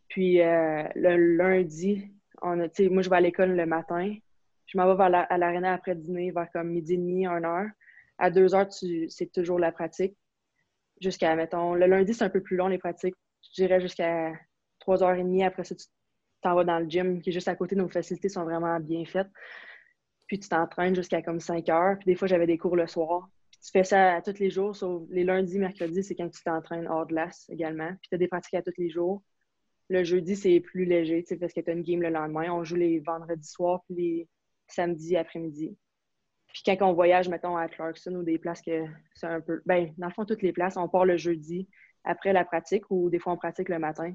[0.09, 4.13] Puis euh, le lundi, moi, je vais à l'école le matin.
[4.65, 7.67] Je m'en vais à l'aréna après dîner vers comme midi et demi, une heure.
[8.17, 10.15] À deux heures, c'est toujours la pratique.
[11.01, 14.33] Jusqu'à, mettons, le lundi, c'est un peu plus long, les pratiques je dirais jusqu'à
[14.85, 15.45] 3h30.
[15.45, 15.85] Après ça, tu
[16.41, 17.75] t'en vas dans le gym qui est juste à côté.
[17.75, 19.29] Nos facilités sont vraiment bien faites.
[20.27, 21.97] Puis tu t'entraînes jusqu'à comme 5 heures.
[21.99, 23.29] Puis des fois, j'avais des cours le soir.
[23.63, 27.07] Tu fais ça tous les jours, sauf les lundis, mercredis, c'est quand tu t'entraînes hors
[27.07, 27.89] glace également.
[28.01, 29.23] Puis tu as des pratiques à tous les jours.
[29.89, 32.51] Le jeudi, c'est plus léger, parce que tu as une game le lendemain.
[32.51, 34.29] On joue les vendredis soirs puis les
[34.67, 35.77] samedis après-midi.
[36.53, 39.61] Puis quand on voyage, mettons, à Clarkson ou des places que c'est un peu.
[39.65, 41.67] Ben, dans le fond, toutes les places, on part le jeudi
[42.03, 44.13] après la pratique ou des fois on pratique le matin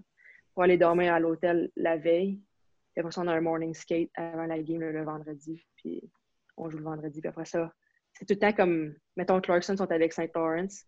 [0.53, 2.41] pour aller dormir à l'hôtel la veille.
[2.93, 5.65] Puis après ça, on a un morning skate avant la game le, vendredi.
[5.77, 6.11] Puis
[6.57, 7.21] on joue le vendredi.
[7.21, 7.73] Puis après ça,
[8.19, 10.31] c'est tout le temps comme, mettons, Clarkson sont avec St.
[10.35, 10.85] Lawrence.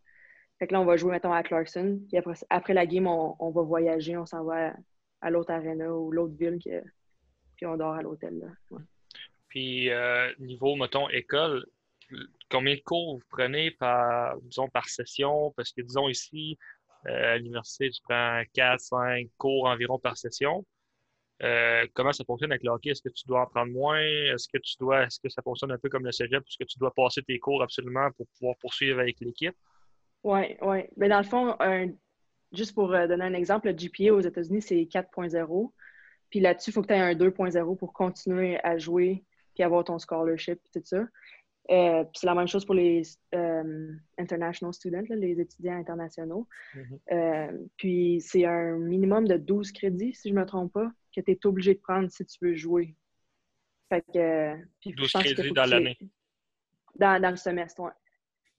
[0.59, 2.01] Fait que là, on va jouer, mettons, à Clarkson.
[2.09, 4.17] Puis après, après la game, on, va voyager.
[4.17, 4.75] On s'en va
[5.21, 6.59] à, l'autre arena ou l'autre ville.
[7.57, 8.53] puis on dort à l'hôtel.
[9.49, 11.65] Puis, euh, niveau, mettons, école,
[12.51, 15.53] combien de cours vous prenez par, disons, par session?
[15.57, 16.59] Parce que, disons, ici,
[17.07, 20.67] euh, à l'université, tu prends 4, 5 cours environ par session.
[21.43, 22.91] Euh, comment ça fonctionne avec le hockey?
[22.91, 24.01] Est-ce que tu dois en prendre moins?
[24.01, 26.79] Est-ce que tu dois, est-ce que ça fonctionne un peu comme le cégep, puisque tu
[26.79, 29.55] dois passer tes cours absolument pour pouvoir poursuivre avec l'équipe?
[30.23, 30.81] Oui, oui.
[30.97, 31.57] Mais dans le fond,
[32.53, 35.73] juste pour euh, donner un exemple, le GPA aux États-Unis, c'est 4.0.
[36.29, 39.25] Puis là-dessus, il faut que tu aies un 2.0 pour continuer à jouer
[39.55, 41.05] puis avoir ton scholarship et tout ça.
[41.71, 43.03] Euh, c'est la même chose pour les
[43.35, 46.49] euh, international students, les étudiants internationaux.
[46.75, 46.99] Mm-hmm.
[47.13, 51.21] Euh, puis c'est un minimum de 12 crédits, si je ne me trompe pas, que
[51.21, 52.97] tu es obligé de prendre si tu veux jouer.
[53.89, 55.99] Fait que, 12 crédits dans l'année?
[56.95, 57.91] Dans, dans, le semestre, oui.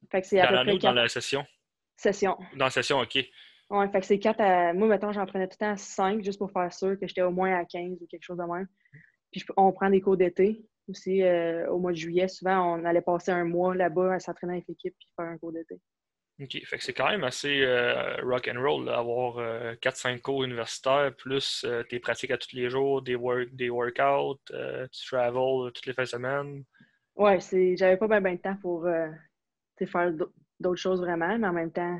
[0.09, 1.45] Fait que c'est dans l'année ou dans la session?
[1.95, 2.37] Session.
[2.55, 3.17] Dans la session, OK.
[3.69, 4.73] Oui, fait que c'est 4 à...
[4.73, 7.31] Moi, mettons, j'en prenais tout le temps 5 juste pour faire sûr que j'étais au
[7.31, 8.67] moins à 15 ou quelque chose de même.
[9.31, 13.01] Puis on prend des cours d'été aussi, euh, au mois de juillet, souvent, on allait
[13.01, 15.79] passer un mois là-bas à s'entraîner avec l'équipe puis faire un cours d'été.
[16.39, 16.57] OK.
[16.65, 19.37] Fait que c'est quand même assez euh, rock and roll d'avoir
[19.75, 25.05] 4-5 cours universitaires plus tes pratiques à tous les jours, des, work, des workouts, tu
[25.05, 26.63] travel toutes les fins de semaine.
[27.15, 28.87] Ouais, c'est j'avais pas bien ben de temps pour
[29.85, 30.13] faire
[30.59, 31.99] d'autres choses vraiment, mais en même temps,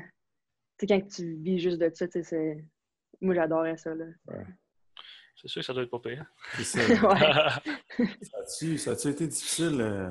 [0.88, 2.64] quand tu vis juste de ça, c'est.
[3.20, 3.94] Moi j'adorais ça.
[3.94, 4.06] Là.
[5.36, 6.26] C'est sûr que ça doit être pas pire.
[6.62, 6.80] Ça.
[8.76, 10.10] ça a-tu été difficile de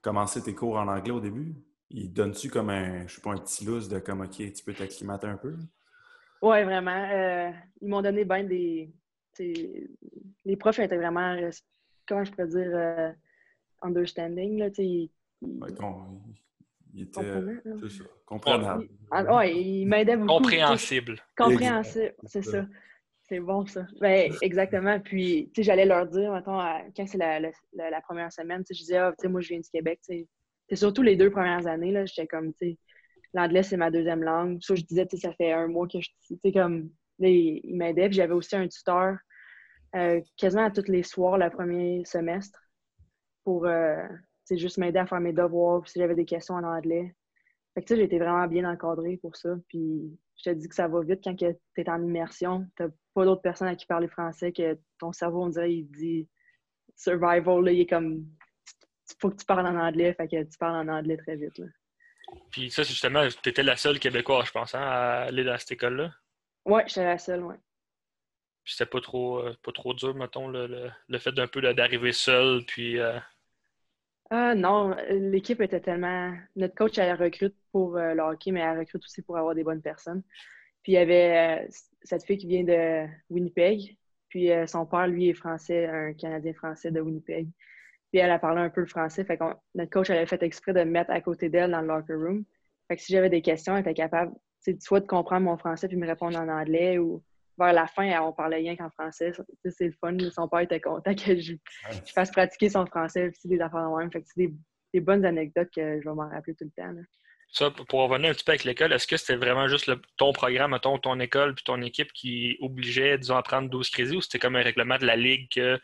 [0.00, 1.54] commencer tes cours en anglais au début?
[1.94, 4.72] Il donne-tu comme un, je sais pas, un petit lousse de comme, OK, tu peux
[4.72, 5.54] t'acclimater un peu?
[6.40, 7.08] Oui, vraiment.
[7.10, 7.50] Euh,
[7.80, 8.92] ils m'ont donné bien des.
[10.44, 11.50] Les profs étaient vraiment, euh,
[12.06, 13.12] comment je pourrais dire, euh,
[13.80, 14.58] understanding.
[14.58, 15.10] Là, il,
[16.94, 18.88] il était ça, comprenable.
[19.30, 20.34] Ouais, il m'aidait beaucoup.
[20.34, 21.20] Compréhensible.
[21.36, 22.66] Compréhensible, c'est ça.
[23.22, 23.86] C'est bon, ça.
[24.00, 24.98] Ben, exactement.
[25.00, 26.58] Puis, tu sais, j'allais leur dire, mettons,
[26.94, 29.48] quand c'est la, la, première semaine, tu sais, je disais, ah, tu sais, moi, je
[29.48, 30.28] viens du Québec, tu sais.
[30.68, 32.78] C'est surtout les deux premières années, là, j'étais comme, tu sais,
[33.34, 34.58] l'anglais, c'est ma deuxième langue.
[34.62, 37.28] Ça, je disais, tu sais, ça fait un mois que je, tu sais, comme, là,
[37.28, 38.08] il, m'aidait.
[38.08, 39.16] Puis, j'avais aussi un tuteur
[39.96, 42.58] euh, quasiment à tous les soirs, le premier semestre,
[43.44, 44.06] pour, euh,
[44.50, 47.14] juste m'aider à faire mes devoirs, puis si j'avais des questions en anglais.
[47.74, 49.56] Fait que, tu sais, j'ai été vraiment bien encadrée pour ça.
[49.68, 52.66] Puis, je te dis que ça va vite quand tu es en immersion.
[52.76, 56.28] Tu pas d'autres personnes à qui parler français que ton cerveau, on dirait, il dit
[56.96, 58.26] survival, là, il est comme
[59.20, 61.58] faut que tu parles en anglais, fait que tu parles en anglais très vite.
[61.58, 61.66] Là.
[62.50, 65.72] Puis ça, justement, tu étais la seule Québécoise, je pense, hein, à aller dans cette
[65.72, 66.12] école-là?
[66.64, 67.54] Oui, j'étais la seule, oui.
[68.64, 72.12] Puis c'était pas trop euh, pas trop dur, mettons, le, le, fait d'un peu d'arriver
[72.12, 72.98] seule, puis.
[72.98, 73.18] Euh...
[74.30, 76.34] Ah non, l'équipe était tellement.
[76.56, 79.64] Notre coach, elle recrute pour euh, le hockey, mais elle recrute aussi pour avoir des
[79.64, 80.22] bonnes personnes.
[80.82, 81.68] Puis il y avait euh,
[82.02, 83.96] cette fille qui vient de Winnipeg.
[84.28, 87.48] Puis euh, son père, lui, est français, un Canadien français de Winnipeg.
[88.12, 89.24] Puis elle a parlé un peu le français.
[89.24, 89.44] Fait que
[89.74, 92.14] notre coach, elle avait fait exprès de me mettre à côté d'elle dans le locker
[92.14, 92.44] room.
[92.88, 94.32] Fait que si j'avais des questions, elle était capable
[94.80, 97.22] soit de comprendre mon français puis me répondre en anglais ou
[97.58, 99.32] vers la fin, on parlait rien qu'en français.
[99.64, 100.16] C'est le fun.
[100.30, 101.54] Son père était content que je,
[102.14, 104.12] fasse pratiquer son français puis des affaires de même.
[104.12, 104.54] Fait que c'est des,
[104.94, 106.92] des, bonnes anecdotes que je vais m'en rappeler tout le temps.
[106.92, 107.02] Là.
[107.52, 110.78] Ça, pour revenir un petit peu avec l'école, est-ce que c'était vraiment juste ton programme,
[110.80, 114.38] ton, ton école puis ton équipe qui obligeait, disons, à prendre 12 crédits ou c'était
[114.38, 115.78] comme un règlement de la Ligue que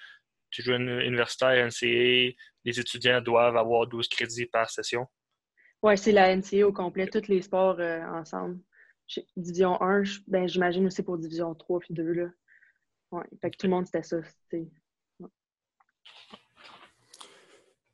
[0.50, 2.34] tu joues une universitaire, NCA,
[2.64, 5.06] les étudiants doivent avoir 12 crédits par session?
[5.82, 8.58] Oui, c'est la NCA au complet, tous les sports euh, ensemble.
[9.37, 12.12] Division 1, ben, j'imagine aussi pour Division 3 puis 2.
[12.12, 12.26] Là.
[13.11, 14.18] Ouais, fait que tout le monde, c'était ça.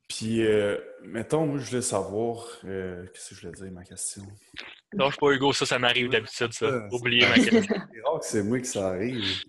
[0.07, 2.47] Puis, euh, mettons, moi, je voulais savoir.
[2.65, 4.23] Euh, qu'est-ce que je voulais dire, ma question?
[4.93, 6.87] Non, je suis pas Hugo, ça, ça m'arrive d'habitude, ça.
[6.91, 7.61] Oubliez ma question.
[7.93, 9.43] C'est rare que c'est moi que ça arrive.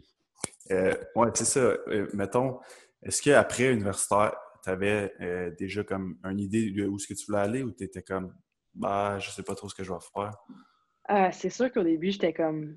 [0.72, 1.60] Euh, ouais, c'est ça.
[1.60, 2.58] Euh, mettons,
[3.06, 5.12] est-ce qu'après universitaire, tu avais
[5.58, 8.34] déjà comme une idée de où est-ce que tu voulais aller ou tu étais comme,
[8.74, 11.32] bah, je sais pas trop ce que je vais faire?
[11.32, 12.76] c'est sûr qu'au début, j'étais comme.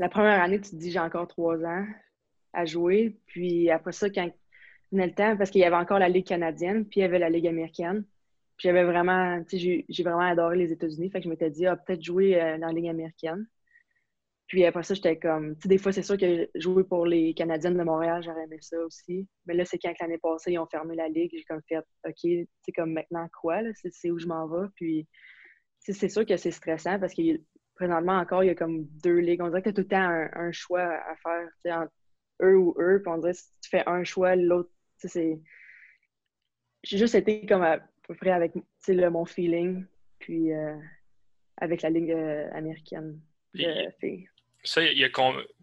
[0.00, 1.86] La première année, tu te dis, j'ai encore trois ans
[2.52, 3.20] à jouer.
[3.26, 4.28] Puis après ça, quand
[4.92, 7.18] venait le temps parce qu'il y avait encore la Ligue canadienne, puis il y avait
[7.18, 8.04] la Ligue américaine.
[8.56, 11.10] Puis j'avais vraiment, tu sais, j'ai vraiment adoré les États-Unis.
[11.10, 13.46] Fait que je m'étais dit, ah, peut-être jouer euh, dans la Ligue américaine.
[14.48, 17.34] Puis après ça, j'étais comme, tu sais, des fois, c'est sûr que jouer pour les
[17.34, 19.28] Canadiennes de Montréal, j'aurais aimé ça aussi.
[19.46, 22.48] Mais là, c'est quand l'année passée, ils ont fermé la Ligue, j'ai comme fait, OK,
[22.62, 24.66] c'est comme maintenant quoi, là, c'est où je m'en vais?
[24.74, 25.06] Puis
[25.80, 27.22] c'est sûr que c'est stressant parce que
[27.74, 29.42] présentement encore, il y a comme deux ligues.
[29.42, 31.92] On dirait que tu as tout le temps un, choix à faire, tu sais, entre
[32.42, 33.00] eux ou eux.
[33.02, 35.40] Puis on dirait que si tu fais un choix, l'autre c'est.
[36.84, 38.52] J'ai juste été comme à peu près avec
[38.88, 39.84] le, mon feeling,
[40.18, 40.76] puis euh,
[41.58, 43.20] avec la ligue euh, américaine
[43.54, 44.28] de filles.
[44.68, 45.08] Ça, il y a,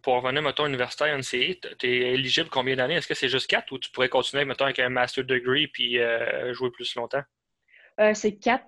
[0.02, 2.96] pour revenir, mettons, universitaire NCA, tu es éligible combien d'années?
[2.96, 6.00] Est-ce que c'est juste quatre ou tu pourrais continuer, mettons, avec un master degree puis
[6.00, 7.24] euh, jouer plus longtemps?
[8.14, 8.66] c'est quatre.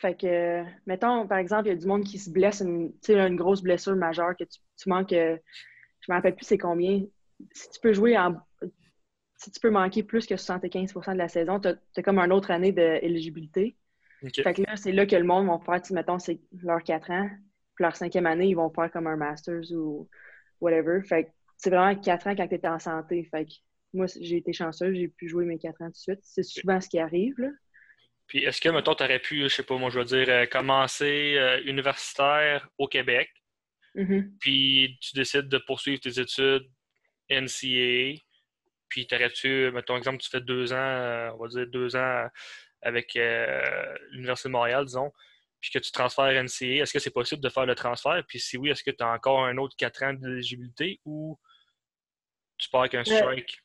[0.00, 3.36] Fait que, mettons, par exemple, il y a du monde qui se blesse, une, une
[3.36, 5.38] grosse blessure majeure, que tu, tu manques, je ne
[6.08, 7.02] me rappelle plus c'est combien.
[7.52, 8.34] Si tu peux jouer en
[9.36, 12.50] si tu peux manquer plus que 75% de la saison, tu as, comme une autre
[12.50, 13.76] année d'éligibilité.
[14.42, 17.28] Fait que là, c'est là que le monde va faire, mettons, c'est leurs 4 ans,
[17.78, 20.08] leur cinquième année, ils vont faire comme un master's ou
[20.60, 21.02] whatever.
[21.02, 23.28] Fait que c'est vraiment 4 ans quand tu es en santé.
[23.30, 23.52] Fait que
[23.92, 26.20] moi, j'ai été chanceuse, j'ai pu jouer mes 4 ans tout de suite.
[26.22, 27.48] C'est souvent ce qui arrive, là.
[28.26, 30.46] Puis est-ce que, mettons, tu aurais pu, je sais pas, moi, je veux dire, euh,
[30.46, 33.30] commencer euh, universitaire au Québec,
[33.94, 34.30] mm-hmm.
[34.40, 36.68] puis tu décides de poursuivre tes études
[37.30, 38.20] NCAA,
[38.88, 42.26] puis t'aurais-tu, mettons exemple, tu fais deux ans, euh, on va dire deux ans
[42.82, 43.18] avec
[44.12, 45.12] l'Université de Montréal, disons,
[45.66, 48.22] puis que tu transfères NCA, est-ce que c'est possible de faire le transfert?
[48.28, 51.36] Puis si oui, est-ce que tu as encore un autre quatre ans d'éligibilité ou
[52.56, 53.60] tu pars avec un euh, strike?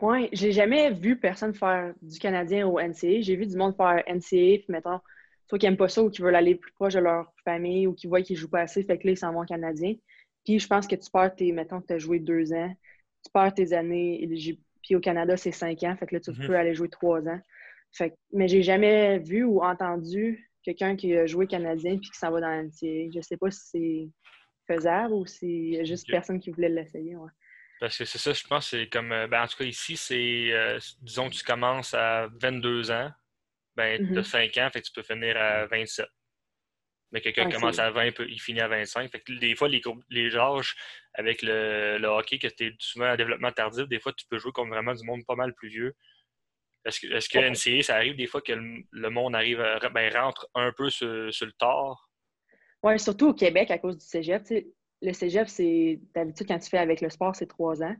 [0.00, 3.22] oui, j'ai jamais vu personne faire du Canadien au NCA.
[3.22, 5.00] J'ai vu du monde faire NCA, puis mettons,
[5.48, 7.94] soit qui n'aiment pas ça ou qui veulent aller plus proche de leur famille ou
[7.94, 9.94] qui voient qu'ils ne jouent pas assez, fait que là, ils s'en vont Canadien.
[10.44, 12.72] Puis je pense que tu perds tes, mettons que tu as joué deux ans,
[13.24, 14.28] tu perds tes années
[14.82, 16.46] Puis au Canada, c'est cinq ans, fait que là, tu mm-hmm.
[16.46, 17.40] peux aller jouer trois ans.
[17.90, 22.30] Fait mais j'ai jamais vu ou entendu quelqu'un qui a joué Canadien puis qui s'en
[22.30, 23.10] va dans l'NCA.
[23.14, 24.08] Je sais pas si c'est
[24.66, 27.16] faisable ou si juste personne qui voulait l'essayer.
[27.82, 29.10] Parce que c'est ça, je pense, c'est comme.
[29.10, 30.52] Euh, ben, en tout cas, ici, c'est.
[30.52, 33.10] Euh, disons que tu commences à 22 ans,
[33.74, 36.06] ben, tu as 5 ans, fait que tu peux finir à 27.
[37.10, 39.10] Mais quelqu'un qui commence à 20, il finit à 25.
[39.10, 40.76] Fait que des fois, les, les âges
[41.14, 44.52] avec le, hockey, que tu es souvent en développement tardif, des fois, tu peux jouer
[44.52, 45.94] comme vraiment du monde pas mal plus vieux.
[46.84, 49.64] Est-ce que, est que NCA, ça arrive des fois que le, monde arrive
[49.94, 52.10] ben, rentre un peu sur, le tort?
[52.82, 54.42] Oui, surtout au Québec à cause du cégep
[55.02, 57.94] le cégep, c'est d'habitude, quand tu fais avec le sport, c'est trois ans.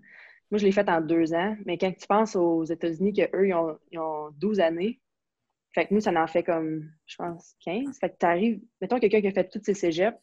[0.50, 3.54] Moi, je l'ai fait en deux ans, mais quand tu penses aux États-Unis, qu'eux, ils
[3.54, 5.00] ont, ils ont 12 années,
[5.74, 7.98] fait que nous, ça en fait comme, je pense, 15.
[7.98, 10.16] Fait que tu arrives, mettons quelqu'un qui a fait toutes ses cégeps,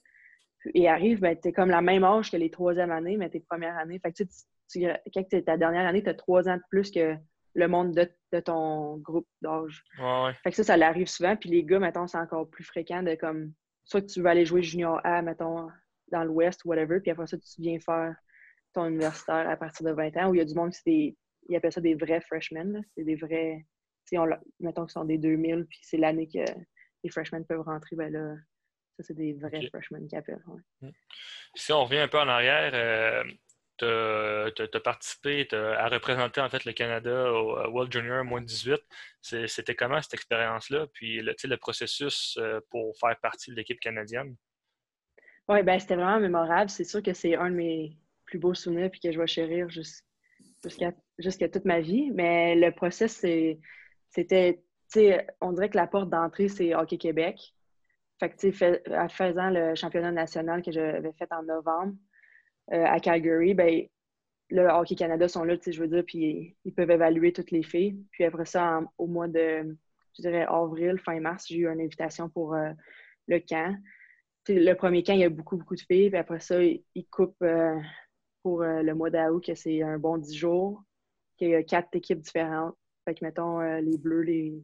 [0.74, 3.40] et arrive, ben, tu es comme la même âge que les troisième années, mais tes
[3.40, 4.00] premières années.
[4.00, 4.30] Fait que tu,
[4.70, 7.16] tu, quand tu es ta dernière année, tu as trois ans de plus que
[7.56, 9.84] le monde de, ton groupe d'âge.
[10.44, 11.36] Fait que ça, ça l'arrive souvent.
[11.36, 14.46] Puis les gars, mettons, c'est encore plus fréquent de comme, soit que tu veux aller
[14.46, 15.70] jouer junior A, mettons,
[16.12, 18.16] dans l'Ouest ou whatever, puis après ça, tu viens faire
[18.74, 21.18] ton universitaire à partir de 20 ans, où il y a du monde qui des,
[21.50, 22.84] ils appellent ça des vrais freshmen.
[22.96, 23.66] C'est des vrais,
[24.14, 24.28] on,
[24.60, 26.44] mettons qu'ils sont des 2000, puis c'est l'année que
[27.04, 28.36] les freshmen peuvent rentrer, ben là,
[28.98, 30.44] ça, c'est des vrais freshmen qui appellent.
[30.82, 30.90] Mm.
[31.56, 33.24] Si on revient un peu en arrière, euh,
[33.80, 38.80] tu as, participé à représenter en fait le Canada au World Junior moins 18.
[39.22, 40.88] C'était comment cette expérience-là?
[40.94, 44.36] Puis le, le processus euh, pour faire partie de l'équipe canadienne?
[45.48, 46.70] Oui, ben c'était vraiment mémorable.
[46.70, 49.68] C'est sûr que c'est un de mes plus beaux souvenirs puis que je vais chérir
[49.70, 52.12] jusqu'à toute ma vie.
[52.12, 53.26] Mais le process,
[54.10, 54.64] c'était,
[55.42, 57.56] on dirait que la porte d'entrée, c'est Hockey Québec.
[58.20, 61.96] Fait que, faisant le championnat national que j'avais fait en novembre
[62.72, 63.86] euh, à Calgary, ben,
[64.50, 67.98] le Hockey Canada sont là, je veux dire, puis ils peuvent évaluer toutes les filles.
[68.12, 69.78] Puis après ça, au mois de,
[70.18, 72.72] je dirais, avril, fin mars, j'ai eu une invitation pour euh,
[73.28, 73.76] le camp
[74.48, 76.10] le premier camp, il y a beaucoup, beaucoup de filles.
[76.10, 77.80] Puis après ça, ils coupent euh,
[78.42, 80.84] pour le mois d'août, que c'est un bon 10 jours,
[81.38, 82.76] qu'il y a quatre équipes différentes.
[83.06, 84.64] Fait que, mettons, les bleus, les,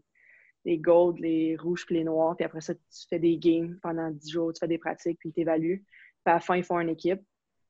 [0.66, 2.36] les golds, les rouges, puis les noirs.
[2.36, 5.30] Puis après ça, tu fais des games pendant 10 jours, tu fais des pratiques, puis
[5.30, 5.84] ils t'évaluent.
[5.84, 7.22] Puis à la fin, ils font une équipe.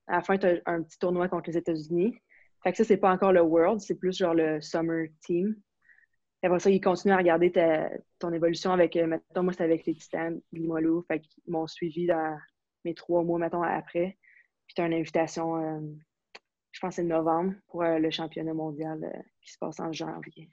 [0.07, 2.15] À la fin, tu as un petit tournoi contre les États-Unis.
[2.63, 5.55] Fait que ça, c'est pas encore le World, c'est plus genre le Summer Team
[6.45, 7.51] après ça, ils continuent à regarder
[8.19, 11.03] ton évolution avec, euh, mettons, moi, c'était avec les Titans Limoilou.
[11.07, 12.37] Fait qu'ils m'ont suivi dans
[12.83, 14.17] mes trois mois, mettons, après.
[14.67, 15.79] Puis tu as une invitation, euh,
[16.71, 18.99] je pense c'est novembre, pour euh, le championnat mondial
[19.41, 20.49] qui se passe en janvier.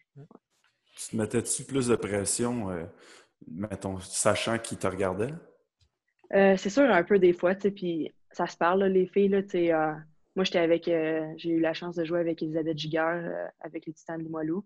[0.96, 2.68] Tu te mettais-tu plus de pression,
[3.48, 5.32] mettons, sachant qui te regardait?
[6.30, 9.42] c'est sûr, un peu des fois, tu sais, puis ça se parle, les filles, là,
[9.46, 9.70] sais.
[10.34, 14.18] moi, j'étais avec, j'ai eu la chance de jouer avec Elisabeth Giguère, avec les Titans
[14.18, 14.64] de Limoilou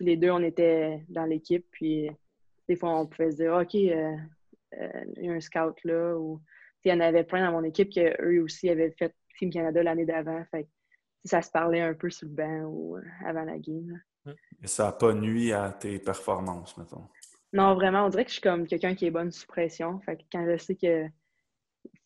[0.00, 2.10] les deux, on était dans l'équipe, puis
[2.68, 4.16] des fois, on pouvait se dire, OK, euh,
[4.78, 6.40] euh, il y a un scout là, ou
[6.84, 10.06] il y en avait plein dans mon équipe qu'eux aussi avaient fait Team Canada l'année
[10.06, 10.42] d'avant.
[10.50, 10.68] Fait
[11.24, 14.00] ça se parlait un peu sur le banc ou euh, avant la game.
[14.62, 17.08] Et ça n'a pas nuit à tes performances, mettons?
[17.52, 20.00] Non, vraiment, on dirait que je suis comme quelqu'un qui est bonne sous pression.
[20.00, 21.10] Fait que quand je sais qu'il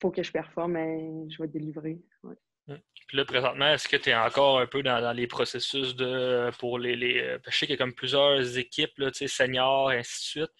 [0.00, 1.98] faut que je performe, ben, je vais délivrer.
[2.22, 2.74] Mmh.
[3.08, 6.78] Puis là, présentement, est-ce que tu es encore un peu dans, les processus de pour
[6.78, 6.96] les.
[6.96, 10.42] les euh, je sais qu'il y a comme plusieurs équipes, là, seniors, et ainsi de
[10.42, 10.52] suite.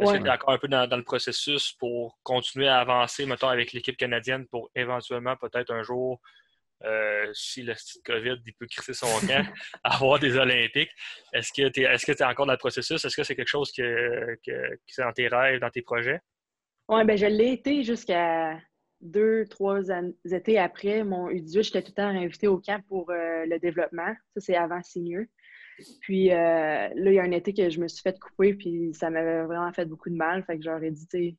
[0.00, 3.48] Est-ce que tu es encore un peu dans, le processus pour continuer à avancer, mettons,
[3.48, 6.20] avec l'équipe canadienne pour éventuellement, peut-être un jour,
[6.84, 7.74] euh, si le
[8.04, 9.46] COVID il peut crisser son camp,
[9.84, 10.90] avoir des Olympiques?
[11.32, 13.04] Est-ce que tu es, est es encore dans le processus?
[13.04, 16.20] Est-ce que c'est quelque chose que, que, qui est dans tes rêves, dans tes projets?
[16.88, 18.58] Oui, bien, je l'ai été jusqu'à
[19.00, 19.80] deux, trois
[20.30, 24.14] étés après mon U18, j'étais tout le temps invitée au camp pour euh, le développement.
[24.34, 25.24] Ça, c'est avant senior.
[26.00, 28.92] Puis euh, là, il y a un été que je me suis fait couper, puis
[28.94, 30.44] ça m'avait vraiment fait beaucoup de mal.
[30.44, 31.36] Fait que j'aurais dit, tu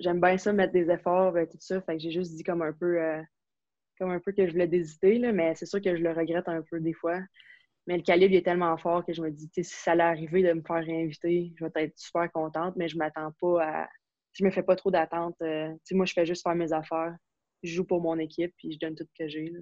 [0.00, 1.80] j'aime bien ça, mettre des efforts, et tout ça.
[1.82, 3.22] Fait que j'ai juste dit comme un peu euh,
[3.98, 6.48] comme un peu que je voulais désiter, là, mais c'est sûr que je le regrette
[6.48, 7.20] un peu des fois.
[7.86, 10.52] Mais le calibre est tellement fort que je me dis, si ça allait arriver de
[10.52, 13.88] me faire réinviter, je vais être super contente, mais je m'attends pas à
[14.32, 15.36] je me fais pas trop d'attente.
[15.42, 17.14] Euh, moi, je fais juste faire mes affaires.
[17.62, 19.52] Je joue pour mon équipe, puis je donne tout ce que j'ai.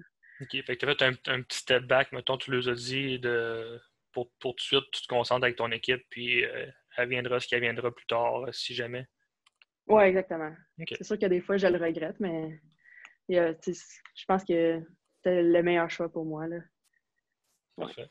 [0.41, 0.63] OK.
[0.65, 3.79] Fait que tu as fait un, petit step back, mettons, tu les as dit, de,
[4.11, 6.65] pour, pour tout de suite, tu te concentres avec ton équipe, puis euh,
[6.97, 9.05] elle viendra ce qu'elle viendra plus tard, euh, si jamais.
[9.87, 10.53] Oui, exactement.
[10.87, 12.59] C'est sûr que des fois, je le regrette, mais
[13.29, 14.81] je pense que
[15.23, 16.47] c'est le meilleur choix pour moi.
[16.47, 16.57] Là.
[17.75, 18.09] Parfait.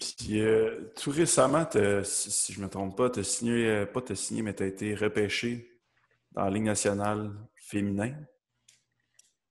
[0.00, 1.66] Puis, euh, tout récemment,
[2.04, 4.62] si, je ne me trompe pas, tu as signé, euh, pas tu signé, mais tu
[4.62, 5.78] as été repêché
[6.32, 8.26] dans la Ligue nationale féminine.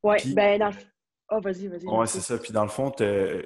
[0.03, 0.71] Oui, ben dans
[1.31, 1.85] Oh, vas-y, vas-y.
[1.85, 2.39] Oui, c'est ça.
[2.39, 2.91] Puis dans le fond,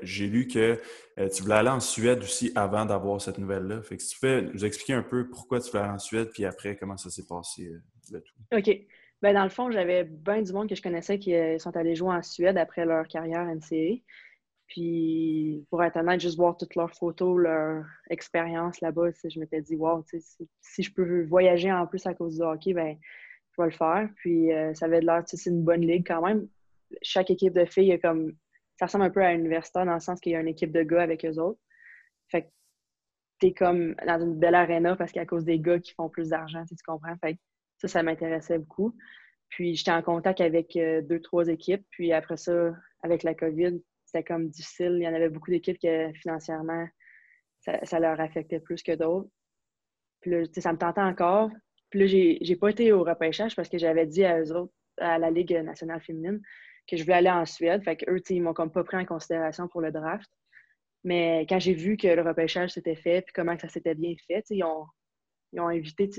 [0.04, 0.80] j'ai lu que
[1.20, 3.82] euh, tu voulais aller en Suède aussi avant d'avoir cette nouvelle-là.
[3.82, 6.30] Fait que si tu peux nous expliquer un peu pourquoi tu voulais aller en Suède,
[6.34, 7.70] puis après, comment ça s'est passé,
[8.10, 8.34] le tout.
[8.58, 8.70] OK.
[9.22, 12.16] Ben, dans le fond, j'avais bien du monde que je connaissais qui sont allés jouer
[12.16, 14.02] en Suède après leur carrière NCA.
[14.74, 19.76] Puis, pour être honnête, juste voir toutes leurs photos, leur expérience là-bas, je m'étais dit,
[19.76, 22.98] wow, si, je peux voyager en plus à cause du hockey, ben,
[23.52, 24.10] je vais le faire.
[24.16, 26.48] Puis, euh, ça avait l'air, c'est une bonne ligue quand même.
[27.04, 28.34] Chaque équipe de filles, comme,
[28.80, 30.82] ça ressemble un peu à l'université dans le sens qu'il y a une équipe de
[30.82, 31.60] gars avec eux autres.
[32.30, 32.48] Fait que
[33.38, 36.64] t'es comme dans une belle arena parce qu'à cause des gars qui font plus d'argent,
[36.68, 37.16] tu comprends?
[37.18, 37.38] Fait
[37.78, 38.96] ça, ça m'intéressait beaucoup.
[39.50, 41.86] Puis, j'étais en contact avec euh, deux, trois équipes.
[41.92, 43.80] Puis après ça, avec la COVID,
[44.14, 44.94] c'était comme difficile.
[44.98, 46.88] Il y en avait beaucoup d'équipes que financièrement,
[47.62, 49.30] ça, leur affectait plus que d'autres.
[50.22, 51.50] Puis là, ça me tentait encore.
[51.90, 55.18] Puis là, j'ai pas été au repêchage parce que j'avais dit à eux autres, à
[55.18, 56.42] la Ligue nationale féminine,
[56.88, 57.84] que je voulais aller en Suède.
[57.84, 60.30] Fait qu'eux, ils m'ont comme pas pris en considération pour le draft.
[61.04, 64.46] Mais quand j'ai vu que le repêchage s'était fait, puis comment ça s'était bien fait,
[64.50, 64.86] ils ont,
[65.52, 66.10] ils ont invité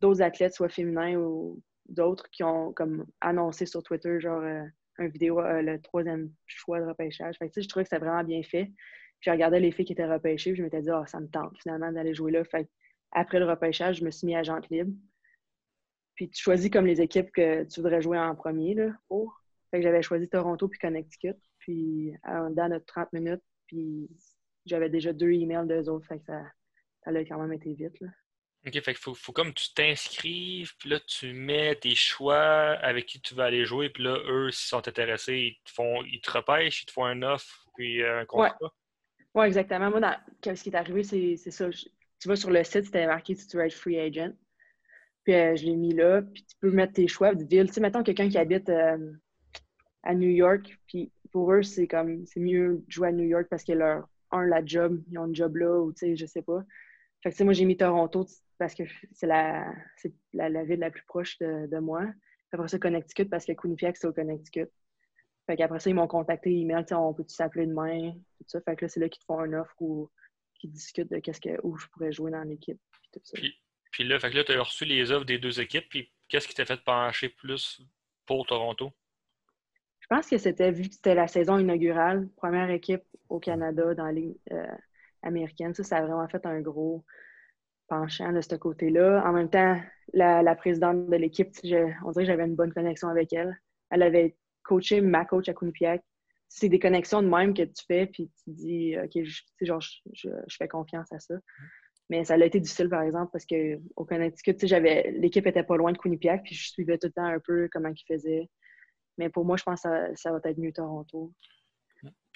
[0.00, 4.64] d'autres athlètes, soit féminins ou d'autres, qui ont comme annoncé sur Twitter, genre, euh,
[4.98, 7.36] une vidéo, euh, le troisième choix de repêchage.
[7.38, 8.72] Fait je trouvais que c'était vraiment bien fait.
[9.20, 11.90] J'ai regardé les filles qui étaient repêchées, je m'étais dit, oh, ça me tente finalement
[11.90, 12.42] d'aller jouer là.
[13.12, 14.92] Après le repêchage, je me suis mis à Jante libre.
[16.14, 19.40] Puis tu choisis comme les équipes que tu voudrais jouer en premier là, pour.
[19.70, 21.36] Fait que j'avais choisi Toronto puis Connecticut.
[21.58, 24.08] Puis dans notre 30 minutes, puis
[24.66, 26.06] j'avais déjà deux emails d'eux autres.
[26.06, 26.42] Fait que ça,
[27.04, 27.98] ça quand même été vite.
[28.00, 28.08] Là.
[28.66, 33.06] OK, fait qu'il faut, faut, comme tu t'inscrives, puis là, tu mets tes choix avec
[33.06, 36.20] qui tu vas aller jouer, puis là, eux, s'ils sont intéressés, ils te font, ils
[36.20, 38.56] te repêchent, ils te font un offre, puis euh, un contrat.
[38.60, 38.68] Oui,
[39.34, 39.90] ouais, exactement.
[39.90, 41.70] Moi, ce qui est arrivé, c'est ça.
[41.70, 44.32] tu vas sur le site, c'était marqué tu être free agent.
[45.24, 47.68] Puis euh, je l'ai mis là, puis tu peux mettre tes choix de ville.
[47.68, 49.12] Tu sais, mettons quelqu'un qui habite euh,
[50.02, 53.46] à New York, puis pour eux, c'est comme, c'est mieux de jouer à New York
[53.48, 56.26] parce que leur, un, la job, ils ont un job là, ou tu sais, je
[56.26, 56.64] sais pas.
[57.22, 58.26] Fait que, moi, j'ai mis Toronto
[58.58, 59.72] parce que c'est la,
[60.32, 62.06] la, la, ville la plus proche de, de, moi.
[62.52, 64.68] Après ça, Connecticut parce que Quinnipiac, c'est au Connecticut.
[65.46, 68.60] Fait qu'après ça, ils m'ont contacté, email, on peut-tu s'appeler demain, tout ça.
[68.60, 70.10] Fait que là, c'est là qu'ils te font une offre ou
[70.54, 72.78] qu'ils discutent de qu'est-ce que, où je pourrais jouer dans l'équipe.
[73.34, 73.54] Puis,
[73.90, 76.46] puis, là, fait que là, tu as reçu les offres des deux équipes, puis qu'est-ce
[76.46, 77.80] qui t'a fait pencher plus
[78.26, 78.92] pour Toronto?
[80.00, 84.08] Je pense que c'était vu que c'était la saison inaugurale, première équipe au Canada dans
[84.08, 84.66] les, euh,
[85.22, 85.74] américaine.
[85.74, 87.04] Ça, ça a vraiment fait un gros
[87.88, 89.22] penchant de ce côté-là.
[89.26, 89.80] En même temps,
[90.12, 91.50] la, présidente de l'équipe,
[92.04, 93.58] on dirait que j'avais une bonne connexion avec elle.
[93.90, 96.02] Elle avait coaché ma coach à Quinnipiac.
[96.48, 99.80] C'est des connexions de même que tu fais, puis tu dis, OK, je, genre,
[100.12, 101.34] je, fais confiance à ça.
[102.10, 104.56] Mais ça a été difficile, par exemple, parce qu'au Connecticut,
[105.18, 107.90] l'équipe était pas loin de Quinnipiac, puis je suivais tout le temps un peu comment
[107.90, 108.48] ils faisaient.
[109.18, 111.32] Mais pour moi, je pense que ça, ça va être mieux Toronto.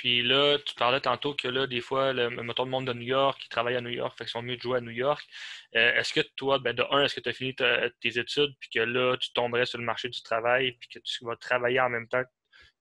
[0.02, 3.06] Puis là, tu parlais tantôt que là, des fois, le, mettons, le monde de New
[3.06, 5.24] York, qui travaille à New York, fait qu'ils sont mieux de jouer à New York.
[5.76, 8.68] Euh, est-ce que toi, ben, de un, est-ce que tu as fini tes études, puis
[8.68, 11.88] que là, tu tomberais sur le marché du travail, puis que tu vas travailler en
[11.88, 12.24] même temps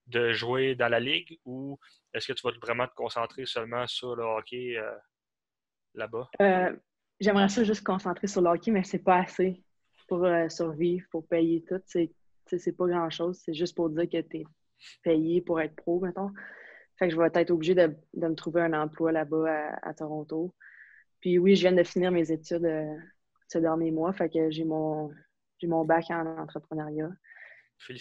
[0.08, 1.78] de jouer dans la ligue, ou
[2.12, 4.90] est-ce que tu vas vraiment te concentrer seulement sur le hockey euh,
[5.94, 6.28] là-bas?
[6.40, 6.74] Euh,
[7.20, 9.62] j'aimerais ça juste concentrer sur le hockey, mais c'est pas assez
[10.08, 11.80] pour survivre, pour payer tout.
[11.86, 13.40] C'est pas grand-chose.
[13.44, 14.44] C'est juste pour dire que tu es
[15.04, 16.32] payé pour être pro, mettons.
[16.98, 20.54] Fait que je vais être obligée de, me trouver un emploi là-bas à, Toronto.
[21.20, 22.94] Puis oui, je viens de finir mes études euh,
[23.48, 24.12] ce dernier mois.
[24.12, 25.10] Fait que j'ai mon,
[25.66, 27.10] mon bac en entrepreneuriat.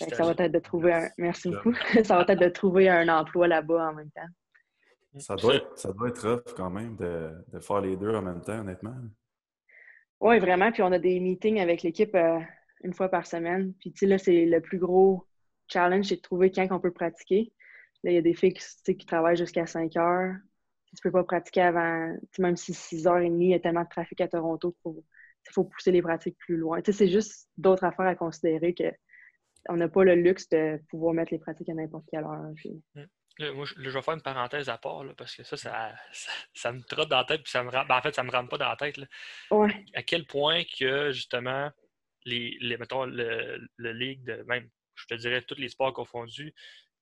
[0.10, 1.10] Ça va être de trouver un...
[1.18, 1.74] Merci beaucoup.
[2.04, 4.28] ça va être de trouver un emploi là-bas en même temps.
[5.18, 8.42] Ça doit, être, ça doit être rough quand même de, faire les deux en même
[8.42, 8.96] temps, honnêtement.
[10.22, 10.72] Oui, vraiment.
[10.72, 12.40] Puis on a des meetings avec l'équipe euh,
[12.84, 13.74] une fois par semaine.
[13.80, 15.26] Puis tu sais, là, c'est le plus gros
[15.68, 17.52] challenge, c'est de trouver quand on peut pratiquer.
[18.04, 20.36] Là, il y a des filles qui, qui travaillent jusqu'à 5 heures.
[20.88, 23.84] Tu ne peux pas pratiquer avant, même si 6 h 30, il y a tellement
[23.84, 24.76] de trafic à Toronto
[25.50, 26.80] il faut pousser les pratiques plus loin.
[26.84, 28.92] c'est juste d'autres affaires à considérer que
[29.70, 32.52] on n'a pas le luxe de pouvoir mettre les pratiques à n'importe quelle heure.
[32.96, 33.52] Mmh.
[33.54, 35.94] moi, je, vais faire une parenthèse à part parce que ça ça,
[36.54, 38.50] ça, me trotte dans la tête puis ça me ben, en fait, ça me rentre
[38.50, 39.00] pas dans la tête.
[39.94, 41.70] À quel point que justement
[42.26, 46.54] les, les mettons, le, le ligue de même, je te dirais tous les sports confondus,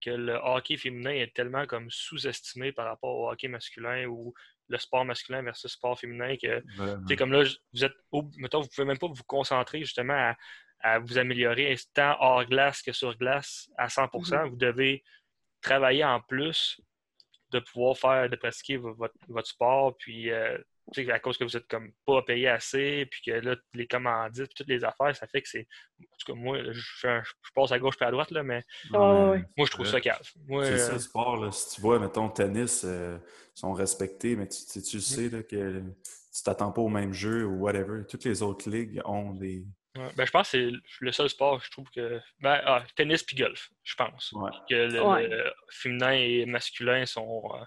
[0.02, 4.34] que le hockey féminin est tellement comme sous-estimé par rapport au hockey masculin ou
[4.68, 6.64] le sport masculin versus le sport féminin que
[7.08, 7.44] c'est comme là
[7.74, 7.96] vous êtes
[8.38, 10.34] mettons, vous pouvez même pas vous concentrer justement
[10.82, 14.10] à, vous améliorer tant hors glace que sur glace à 100%.
[14.10, 14.50] Mm-hmm.
[14.50, 15.04] Vous devez
[15.62, 16.80] travailler en plus
[17.52, 20.58] de pouvoir faire, de pratiquer votre, votre sport, puis euh,
[20.98, 24.68] à cause que vous êtes comme pas payé assez, puis que là, les commandites, toutes
[24.68, 25.68] les affaires, ça fait que c'est.
[26.02, 29.38] En tout cas, moi, je, je passe à gauche puis à droite, là, mais moi,
[29.58, 30.22] je trouve ça cave.
[30.24, 31.38] C'est ça, le euh, sport.
[31.38, 31.52] Là.
[31.52, 33.18] Si tu vois, mettons, tennis, euh,
[33.56, 35.82] sont respectés, mais tu, tu, sais là, que
[36.34, 38.04] tu t'attends pas au même jeu ou whatever.
[38.08, 39.66] Toutes les autres ligues ont des.
[39.96, 40.72] ben, je pense que c'est
[41.02, 42.20] le seul sport, je trouve que.
[42.40, 44.34] Ben, ah, tennis puis golf, je pense.
[44.70, 47.44] Que le, féminin et masculin sont.
[47.54, 47.64] Euh,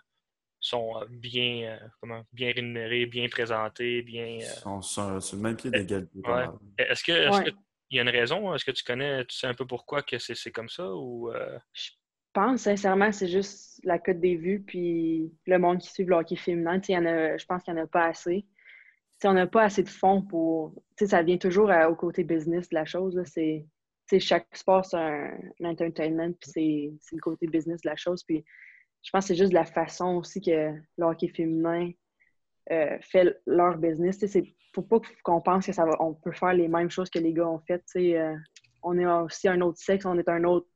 [0.63, 4.27] sont euh, bien, euh, comment, bien rémunérés, bien présentés, bien.
[4.27, 6.21] Ils sont sur, le même pied d'égalité.
[6.79, 7.51] Est-ce que,
[7.91, 8.55] y a une raison?
[8.55, 10.91] Est-ce que tu connais, tu sais un peu pourquoi que c'est comme ça?
[10.95, 11.31] Ou,
[11.75, 11.91] Je
[12.33, 16.37] pense sincèrement, c'est juste la cote des vues puis le monde qui suit le hockey
[16.37, 16.81] féminin.
[16.89, 18.47] Y en a, je pense qu'il n'y en a pas assez
[19.29, 20.75] on n'a pas assez de fonds pour.
[20.97, 23.21] Ça vient toujours au côté business de la chose.
[23.25, 23.67] C'est,
[24.19, 26.51] chaque sport, c'est un, entertainment, puis
[27.01, 28.23] c'est, le côté business de la chose.
[28.25, 28.45] Puis
[29.03, 31.91] je pense que c'est juste la façon aussi que le hockey féminin
[32.71, 34.23] euh, fait leur business.
[34.23, 37.11] Il ne faut pas qu'on pense que ça va, on peut faire les mêmes choses
[37.11, 37.83] que les gars ont fait.
[37.97, 38.37] Euh,
[38.83, 40.69] on est aussi un autre sexe, on est une autre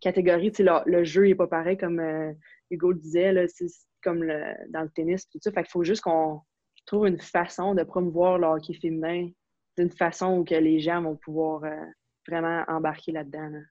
[0.00, 0.52] catégorie.
[0.58, 2.32] Le, le, jeu n'est pas pareil, comme euh,
[2.70, 3.66] Hugo le disait, c'est
[4.02, 4.26] comme
[4.70, 5.28] dans le tennis.
[5.28, 5.52] Tout ça.
[5.52, 6.40] Fait qu'il faut juste qu'on
[6.86, 9.28] trouve une façon de promouvoir le hockey féminin
[9.76, 11.84] d'une façon où que les gens vont pouvoir euh,
[12.28, 13.62] vraiment embarquer là-dedans.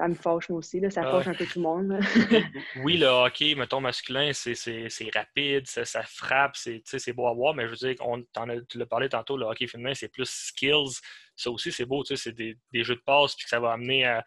[0.00, 0.88] Ça me fâche moi aussi, là.
[0.88, 2.00] ça fâche un peu tout le monde.
[2.84, 7.64] oui, le hockey, mettons, masculin, c'est rapide, ça, ça frappe, c'est beau à voir, mais
[7.64, 11.00] je veux dire, on, a, tu l'as parlé tantôt, le hockey féminin, c'est plus skills.
[11.36, 14.24] Ça aussi, c'est beau, c'est des, des, jeux de passe, puis ça va amener à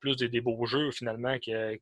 [0.00, 1.76] plus des, beaux jeux finalement qu'un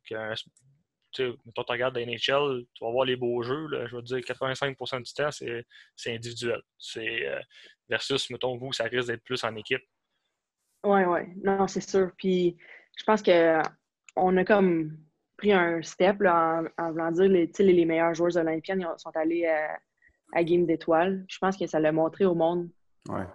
[1.21, 5.03] mettons, tu regardes la NHL, tu vas voir les beaux jeux, je veux dire 85%
[5.03, 6.61] du temps, c'est individuel.
[6.79, 7.41] C'est euh,
[7.89, 9.83] versus, mettons, vous, ça risque d'être plus en équipe.
[10.83, 11.21] Oui, oui.
[11.45, 12.11] Non, c'est sûr.
[12.19, 12.57] Puis
[12.97, 14.97] je pense qu'on a comme
[15.37, 19.79] pris un step en, voulant dire les, les meilleurs joueurs olympiens sont allés à,
[20.43, 21.25] Game d'étoiles.
[21.29, 22.69] Je pense que ça l'a montré au monde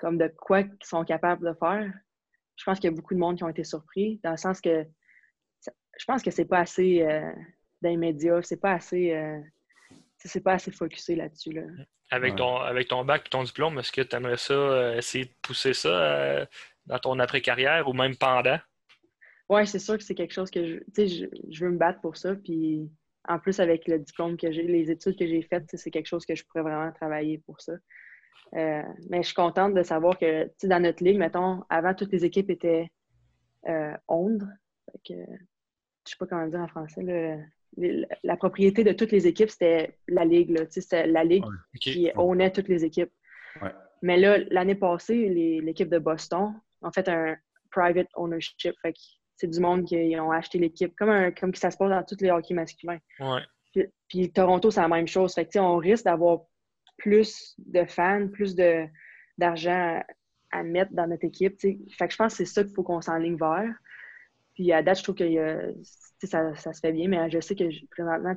[0.02, 1.94] comme de quoi ils sont capables de faire.
[2.58, 4.60] Je pense qu'il y a beaucoup de monde qui ont été surpris, dans le sens
[4.60, 4.86] que
[5.66, 7.04] je pense que c'est pas assez.
[7.04, 7.32] Euh,
[7.82, 8.42] dans les médias.
[8.42, 9.14] C'est pas assez.
[9.14, 9.40] Euh,
[10.18, 11.52] c'est pas assez focusé là-dessus.
[11.54, 11.62] Là.
[12.12, 15.26] Avec, ton, avec ton bac et ton diplôme, est-ce que tu aimerais ça euh, essayer
[15.26, 16.46] de pousser ça euh,
[16.88, 18.58] dans ton après-carrière ou même pendant?
[19.50, 22.18] Oui, c'est sûr que c'est quelque chose que je, je, je veux me battre pour
[22.18, 22.36] ça.
[22.36, 22.90] Puis
[23.28, 26.26] en plus, avec le diplôme que j'ai, les études que j'ai faites, c'est quelque chose
[26.26, 27.74] que je pourrais vraiment travailler pour ça.
[28.54, 32.50] mais je suis contente de savoir que dans notre ligue, mettons, avant, toutes les équipes
[32.50, 32.90] étaient
[33.68, 34.48] euh, ondes.
[35.08, 35.26] je ne
[36.06, 37.02] sais pas comment dire en français.
[37.02, 37.38] Là,
[38.24, 40.68] la propriété de toutes les équipes, c'était la Ligue.
[40.70, 41.46] C'était la Ligue
[41.80, 43.12] qui ownait toutes les équipes.
[44.02, 45.30] Mais là, l'année passée,
[45.62, 47.36] l'équipe de Boston ont fait un
[47.70, 48.76] private ownership.
[49.40, 52.22] C'est du monde qui ont acheté l'équipe, comme, un, comme ça se passe dans tous
[52.22, 53.00] les hockey masculins.
[54.10, 55.34] Puis, Toronto, c'est la même chose.
[55.34, 56.42] Fait on risque d'avoir
[56.98, 58.54] plus de fans, plus
[59.38, 60.04] d'argent
[60.52, 61.58] à mettre dans notre équipe.
[61.62, 61.78] Fait
[62.08, 63.74] que je pense que c'est ça qu'il faut qu'on s'enligne vers.
[64.56, 65.74] Puis à date, je trouve que
[66.24, 68.36] ça, ça, se fait bien, mais je sais que présentement,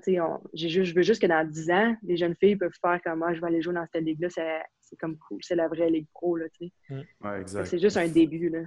[0.55, 3.28] juste, je veux juste que dans 10 ans, les jeunes filles peuvent faire comme moi,
[3.30, 6.07] ah, je vais aller jouer dans cette ligue-là, c'est comme cool, c'est la vraie ligue
[6.14, 6.36] pro.
[6.36, 7.00] Là, mm.
[7.22, 7.64] ouais.
[7.64, 8.50] C'est juste un début.
[8.50, 8.61] Là.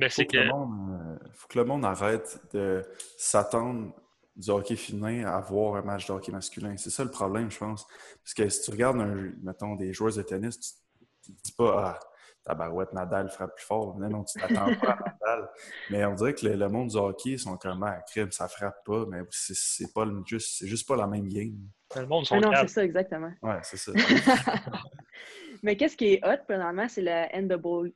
[0.00, 0.36] Ben, faut, que...
[0.38, 2.82] le monde, euh, faut que le monde arrête de
[3.18, 3.92] s'attendre
[4.34, 6.74] du hockey féminin à voir un match de hockey masculin.
[6.78, 7.86] C'est ça le problème, je pense.
[8.24, 10.80] Parce que si tu regardes, un, mettons, des joueurs de tennis,
[11.22, 12.00] tu ne dis pas
[12.46, 13.98] ah, barouette Nadal frappe plus fort.
[13.98, 15.50] Non, non, tu t'attends pas à Nadal.
[15.90, 18.82] Mais on dirait que le, monde du hockey sont comme à ah, crime, ça frappe
[18.86, 21.58] pas, mais c'est pas juste, c'est juste pas la même game.
[21.94, 23.32] Le monde sont ah Non, c'est ça, exactement.
[23.42, 23.92] Ouais, c'est ça.
[25.62, 27.92] mais qu'est-ce qui est hot, premièrement, c'est la NW,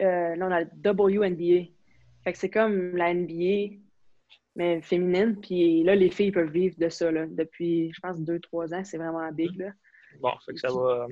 [0.00, 1.70] euh, non, la WNBA.
[2.24, 3.76] Fait que c'est comme la NBA,
[4.56, 5.36] mais féminine.
[5.40, 8.84] Puis là, les filles peuvent vivre de ça, là, depuis, je pense, deux, trois ans.
[8.84, 9.70] C'est vraiment big, là.
[10.20, 11.06] Bon, fait que ça va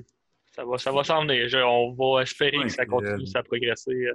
[0.51, 1.47] ça va, ça va s'en venir.
[1.67, 4.09] on va espérer que ça continue à progresser.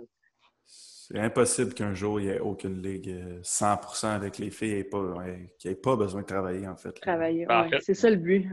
[1.08, 3.10] C'est impossible qu'un jour, il n'y ait aucune ligue
[3.42, 5.16] 100% euh, avec les filles et pas,
[5.58, 6.92] qui n'ait pas besoin de travailler, en fait.
[6.92, 8.46] Travailler, ben, c'est ça le but.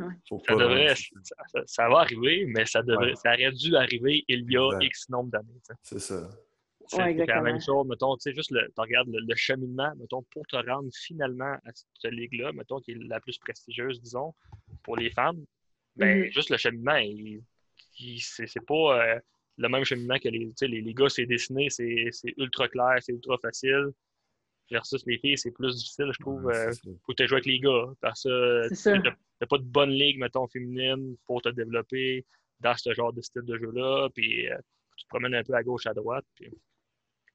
[0.48, 0.96] Ça, devrait,
[1.68, 5.30] ça, va arriver, mais ça, devrait, ça aurait dû arriver il y a X nombre
[5.30, 5.62] d'années.
[5.84, 6.28] C'est ça.
[6.88, 10.48] C'est la même chose, mettons, tu sais, juste le, tu regardes le, cheminement, mettons, pour
[10.48, 11.72] te rendre finalement à
[12.02, 14.34] cette ligue-là, mettons, qui est la plus prestigieuse, disons,
[14.82, 15.46] pour les femmes,
[15.96, 16.34] ben, mm-hmm.
[16.34, 17.44] juste le cheminement, il,
[18.22, 19.20] c'est pas euh,
[19.60, 23.38] le même cheminement que les, les, les gars, c'est dessiné, c'est ultra clair, c'est ultra
[23.38, 23.90] facile.
[24.72, 26.72] Versus les filles, c'est plus difficile, je trouve, euh,
[27.04, 27.86] pour te jouer avec les gars.
[28.02, 28.70] Parce que
[29.40, 32.24] t'as pas de bonne ligue, mettons, féminine pour te développer
[32.60, 34.10] dans ce genre de style de jeu-là.
[34.14, 34.56] Puis euh,
[34.96, 36.26] tu te promènes un peu à gauche, à droite.
[36.36, 36.52] Puis...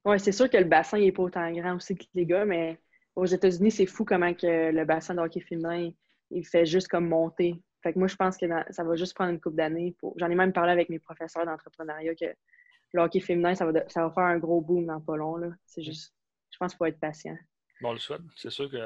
[0.05, 2.79] Oui, c'est sûr que le bassin n'est pas autant grand aussi que les gars, mais
[3.15, 5.91] aux États-Unis, c'est fou comment que le bassin de hockey féminin,
[6.31, 7.61] il fait juste comme monter.
[7.85, 9.95] Fait que moi, je pense que ça va juste prendre une couple d'années.
[9.99, 10.17] Pour...
[10.17, 12.25] J'en ai même parlé avec mes professeurs d'entrepreneuriat que
[12.93, 15.39] le hockey féminin, ça va, ça va faire un gros boom dans pas long.
[15.67, 16.15] C'est juste,
[16.49, 17.37] je pense qu'il faut être patient.
[17.81, 18.77] Bon, le souhaite, c'est sûr que.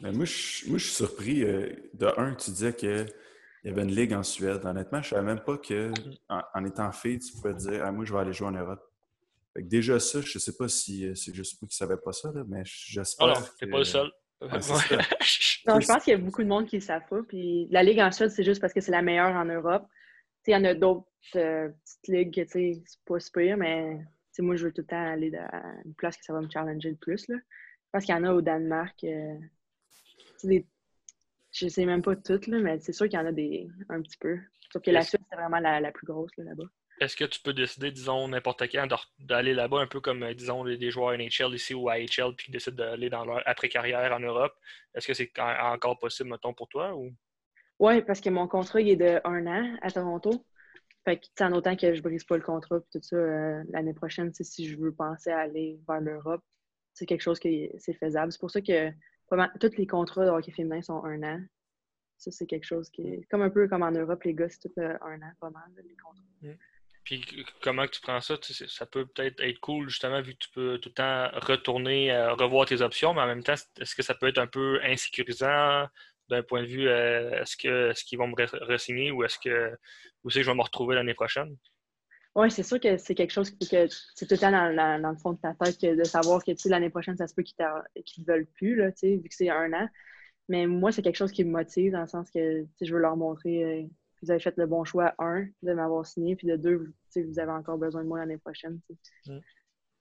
[0.00, 1.42] Mais moi, je, moi, je suis surpris.
[1.42, 3.08] Euh, de un, tu disais qu'il
[3.64, 4.64] y avait une ligue en Suède.
[4.64, 6.42] Honnêtement, je ne savais même pas qu'en mm.
[6.54, 8.88] en, étant fille, tu pouvais dire ah, moi, je vais aller jouer en Europe.
[9.52, 11.86] Fait que déjà, ça, je ne sais pas si euh, c'est juste moi qui ne
[11.88, 13.26] savais pas ça, là, mais j'espère.
[13.26, 14.12] Oh non, tu n'es pas le seul.
[15.66, 17.22] non, je pense qu'il y a beaucoup de monde qui ne savent pas.
[17.26, 19.86] Puis la Ligue en Suède, c'est juste parce que c'est la meilleure en Europe.
[20.46, 23.98] Il y en a d'autres euh, petites ligues que c'est pas super, mais
[24.42, 26.90] moi, je veux tout le temps aller à une place que ça va me challenger
[26.90, 27.28] le plus.
[27.28, 27.36] Là.
[27.36, 29.02] Je pense qu'il y en a au Danemark.
[29.04, 29.34] Euh,
[30.44, 30.66] des...
[31.52, 34.02] Je sais même pas toutes, là, mais c'est sûr qu'il y en a des un
[34.02, 34.38] petit peu.
[34.72, 36.68] Sauf que la Suède, c'est vraiment la, plus grosse là-bas.
[37.00, 38.88] Est-ce que tu peux décider, disons, n'importe quand,
[39.18, 42.76] d'aller là-bas, un peu comme, euh, disons, des joueurs NHL ici ou AHL, puis décident
[42.76, 44.54] d'aller dans leur après-carrière en Europe?
[44.94, 46.94] Est-ce que c'est encore possible, mettons, pour toi?
[46.94, 47.12] Ou...
[47.78, 50.44] Oui, parce que mon contrat, il est de un an à Toronto.
[51.04, 53.94] Fait que, en autant que je brise pas le contrat et tout ça, euh, l'année
[53.94, 56.42] prochaine, si je veux penser à aller vers l'Europe,
[56.92, 58.32] c'est quelque chose qui c'est faisable.
[58.32, 58.90] C'est pour ça que
[59.60, 61.40] tous les contrats de hockey féminin sont un an.
[62.18, 64.58] Ça, c'est quelque chose qui est comme un peu comme en Europe, les gars, c'est
[64.58, 66.24] tout euh, un an, pas mal, les contrats.
[66.42, 66.58] Mm.
[67.08, 67.24] Puis
[67.62, 68.34] comment tu prends ça?
[68.42, 72.34] Ça peut peut-être être cool, justement, vu que tu peux tout le temps retourner, euh,
[72.34, 75.86] revoir tes options, mais en même temps, est-ce que ça peut être un peu insécurisant
[76.28, 77.56] d'un point de vue euh, est-ce
[78.04, 79.74] qu'ils vont me re-signer ou est-ce que
[80.26, 81.56] je vais me retrouver l'année prochaine?
[82.34, 85.32] Oui, c'est sûr que c'est quelque chose que c'est tout le temps dans, le fond
[85.32, 88.76] de ta tête de savoir que l'année prochaine, ça se peut qu'ils ne veulent plus,
[88.76, 89.88] là, vu que c'est un an.
[90.50, 93.16] Mais moi, c'est quelque chose qui me motive dans le sens que je veux leur
[93.16, 93.86] montrer euh,
[94.22, 97.52] vous avez fait le bon choix, un, de m'avoir signé, puis de deux, vous avez
[97.52, 98.80] encore besoin de moi l'année prochaine.
[99.26, 99.38] Mm.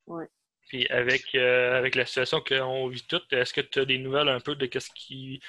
[0.07, 0.27] Ouais.
[0.67, 4.27] Puis avec, euh, avec la situation qu'on vit toutes, est-ce que tu as des nouvelles
[4.27, 5.39] un peu de qu'est-ce qui,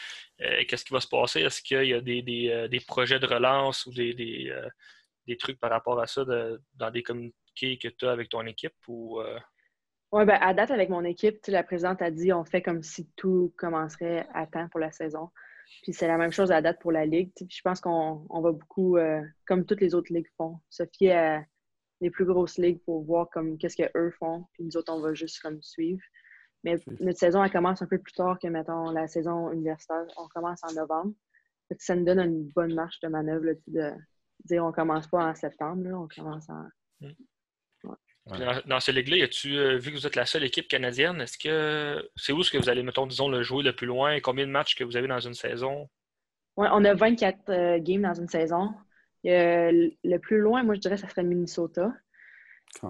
[0.40, 1.40] euh, qu'est-ce qui va se passer?
[1.40, 4.54] Est-ce qu'il y a des, des, euh, des, projets de relance ou des, des,
[5.26, 6.24] des trucs par rapport à ça
[6.74, 8.76] dans des communiqués que tu as avec ton équipe?
[8.86, 9.20] Ou,
[10.12, 13.10] Oui, ben, à date, avec mon équipe, la présidente a dit on fait comme si
[13.16, 15.30] tout commencerait à temps pour la saison.
[15.82, 17.30] Puis c'est la même chose à date pour la Ligue.
[17.48, 18.96] je pense qu'on on va beaucoup,
[19.46, 21.44] comme toutes les autres ligues font, se fier à
[22.00, 24.46] les plus grosses ligues pour voir comme qu'est-ce qu'eux font.
[24.52, 26.02] Puis nous autres, on va juste comme suivre.
[26.64, 30.04] Mais notre saison, elle commence un peu plus tard que, mettons, la saison universitaire.
[30.16, 31.14] On commence en novembre.
[31.78, 33.92] Ça nous donne une bonne marche de manœuvre de
[34.44, 36.66] dire on commence pas en septembre, on commence en.
[38.66, 41.20] Dans, ce ligue-là, as-tu euh, vu que vous êtes la seule équipe canadienne?
[41.20, 44.20] Est-ce que c'est où ce que vous allez, mettons, disons, le jouer le plus loin?
[44.20, 45.88] Combien de matchs que vous avez dans une saison?
[46.56, 48.74] Oui, on a 24 euh, games dans une saison.
[49.26, 51.92] Euh, le plus loin, moi, je dirais, ça serait Minnesota.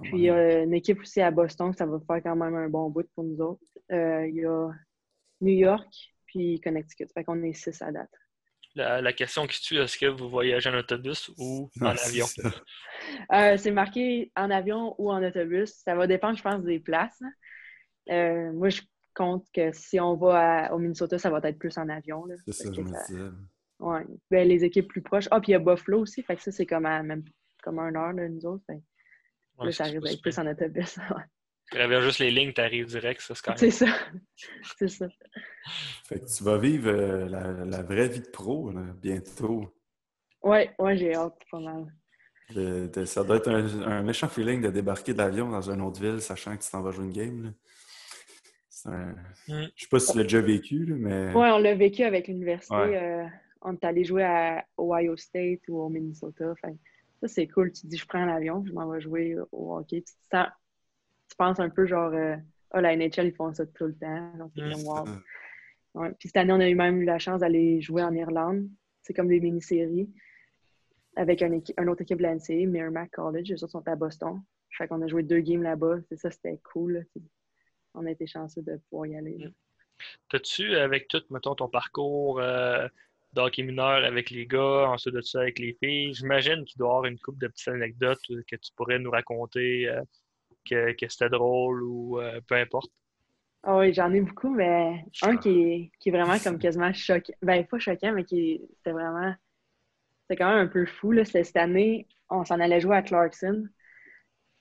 [0.01, 2.67] Puis il y a une équipe aussi à Boston, ça va faire quand même un
[2.67, 3.61] bon bout pour nous autres.
[3.91, 4.69] Euh, il y a
[5.41, 7.07] New York, puis Connecticut.
[7.13, 8.09] Fait qu'on est six à date.
[8.75, 12.25] La, question qui tue, est-ce que vous voyagez en autobus ou en avion?
[13.31, 15.71] Euh, c'est marqué en avion ou en autobus.
[15.85, 17.21] Ça va dépendre, je pense, des places.
[18.07, 18.81] moi, je
[19.13, 22.25] compte que si on va au Minnesota, ça va être plus en avion.
[22.45, 23.23] C'est ça, je me disais.
[23.79, 24.05] Ouais.
[24.29, 25.27] Ben, les équipes plus proches.
[25.31, 26.21] Ah, puis il y a Buffalo aussi.
[26.23, 27.23] Fait que ça, c'est comme à même
[27.63, 28.63] comme un heure, là, nous autres.
[29.59, 30.97] là, ça arrive d'être plus en autobus.
[31.69, 33.85] Tu traverses juste les lignes, tu arrives direct, ça, c'est C'est ça.
[34.77, 35.07] c'est ça.
[36.05, 39.71] Fait que tu vas vivre euh, la, la, vraie vie de pro, là, bientôt.
[40.41, 41.93] Ouais, ouais, j'ai hâte, pas mal.
[42.55, 46.01] De, ça doit être un, un, méchant feeling de débarquer de l'avion dans une autre
[46.01, 47.43] ville, sachant que tu t'en vas jouer une game.
[47.43, 47.49] Là.
[48.85, 49.15] Un...
[49.47, 49.67] Mm.
[49.75, 51.27] Je sais pas si tu l'as déjà vécu, là, mais.
[51.35, 52.75] Oui, on l'a vécu avec l'université.
[52.75, 53.25] Euh,
[53.61, 56.53] on est allé jouer à Ohio State ou au Minnesota.
[57.21, 57.71] ça, c'est cool.
[57.71, 60.01] Tu te dis, je prends l'avion, je m'en vais jouer au hockey.
[60.01, 60.37] Tu, tu
[61.39, 62.35] penses un peu genre, euh,
[62.75, 64.31] oh, la NHL, ils font ça tout le temps.
[64.37, 66.13] Donc, mm.
[66.19, 68.67] Puis cette année, on a eu même eu la chance d'aller jouer en Irlande.
[69.01, 70.09] C'est comme des mini-séries
[71.15, 73.49] avec un, autre équipe de l'NCA, Merrimack College.
[73.49, 74.41] Les autres sont à Boston.
[74.77, 75.97] Fait qu'on a joué deux games là-bas.
[76.07, 77.05] C'est ça, c'était cool.
[77.95, 79.37] On a été chanceux de pouvoir y aller.
[79.37, 79.53] Mm.
[80.29, 82.87] T'as-tu, avec tout, mettons, ton parcours euh,
[83.33, 86.91] d'hockey mineur avec les gars, ensuite de ça avec les filles, j'imagine qu'il doit y
[86.91, 90.01] avoir une couple de petites anecdotes que tu pourrais nous raconter, euh,
[90.69, 92.91] que, que c'était drôle ou euh, peu importe.
[93.63, 97.33] Ah oui, j'en ai beaucoup, mais un qui est, qui est vraiment comme quasiment choquant.
[97.41, 99.33] Ben, pas choquant, mais qui c'était vraiment.
[100.23, 101.13] C'était quand même un peu fou.
[101.23, 103.67] C'était cette année, on s'en allait jouer à Clarkson.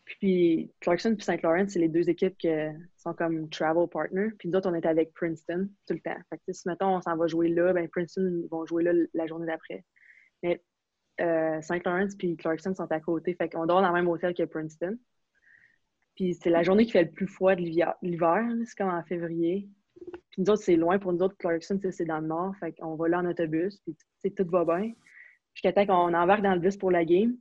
[0.04, 1.42] Puis Clarkson et St.
[1.42, 2.48] Lawrence, c'est les deux équipes qui
[2.96, 4.30] sont comme travel partners.
[4.38, 6.16] Puis nous autres, on était avec Princeton tout le temps.
[6.30, 9.26] Fait que si, mettons, on s'en va jouer là, ben Princeton vont jouer là la
[9.26, 9.84] journée d'après.
[10.42, 10.62] Mais
[11.20, 11.84] euh, St.
[11.84, 13.34] Lawrence puis Clarkson sont à côté.
[13.34, 14.96] Fait qu'on dort dans le même hôtel que Princeton.
[16.18, 18.44] Puis c'est la journée qui fait le plus froid de l'hiver.
[18.66, 19.68] C'est comme en février.
[20.30, 21.36] Puis nous autres, c'est loin pour nous autres.
[21.38, 22.56] Clarkson, c'est dans le nord.
[22.58, 23.80] Fait qu'on va là en autobus.
[23.84, 24.94] Puis tout va bien.
[25.54, 27.36] Jusqu'à temps qu'on embarque dans le bus pour la game.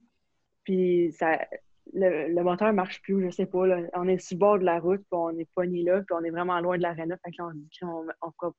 [0.64, 1.44] Puis ça,
[1.92, 3.64] le, le, moteur marche plus, je sais pas.
[3.96, 6.24] On est sur le bord de la route, puis on est pogné là, puis on
[6.24, 7.18] est vraiment loin de l'arena.
[7.26, 8.54] Fait que là, on dit qu'on on,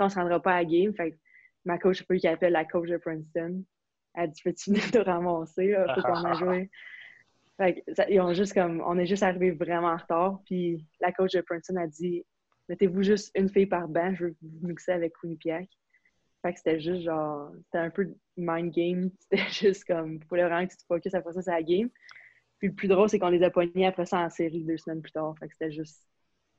[0.00, 0.92] on, se rendra pas à la game.
[0.94, 1.16] Fait que
[1.64, 3.64] ma coach, peu qui appelle la coach de Princeton.
[4.12, 6.70] Elle dit Peux-tu venir te ramasser là, pour qu'on a joué?
[7.56, 10.40] Fait que, ça, ils ont juste comme, on est juste arrivé vraiment en retard.
[10.46, 12.24] Puis la coach de Princeton a dit
[12.68, 15.68] Mettez-vous juste une fille par banc, je veux vous mixer avec Quinnipiac.
[16.42, 19.10] Fait que c'était juste genre, c'était un peu mind game.
[19.20, 21.88] C'était juste comme, il fallait vraiment que tu te focuses après ça sur la game.
[22.58, 25.02] Puis le plus drôle, c'est qu'on les a pognés après ça en série deux semaines
[25.02, 25.34] plus tard.
[25.38, 26.02] Fait que c'était juste.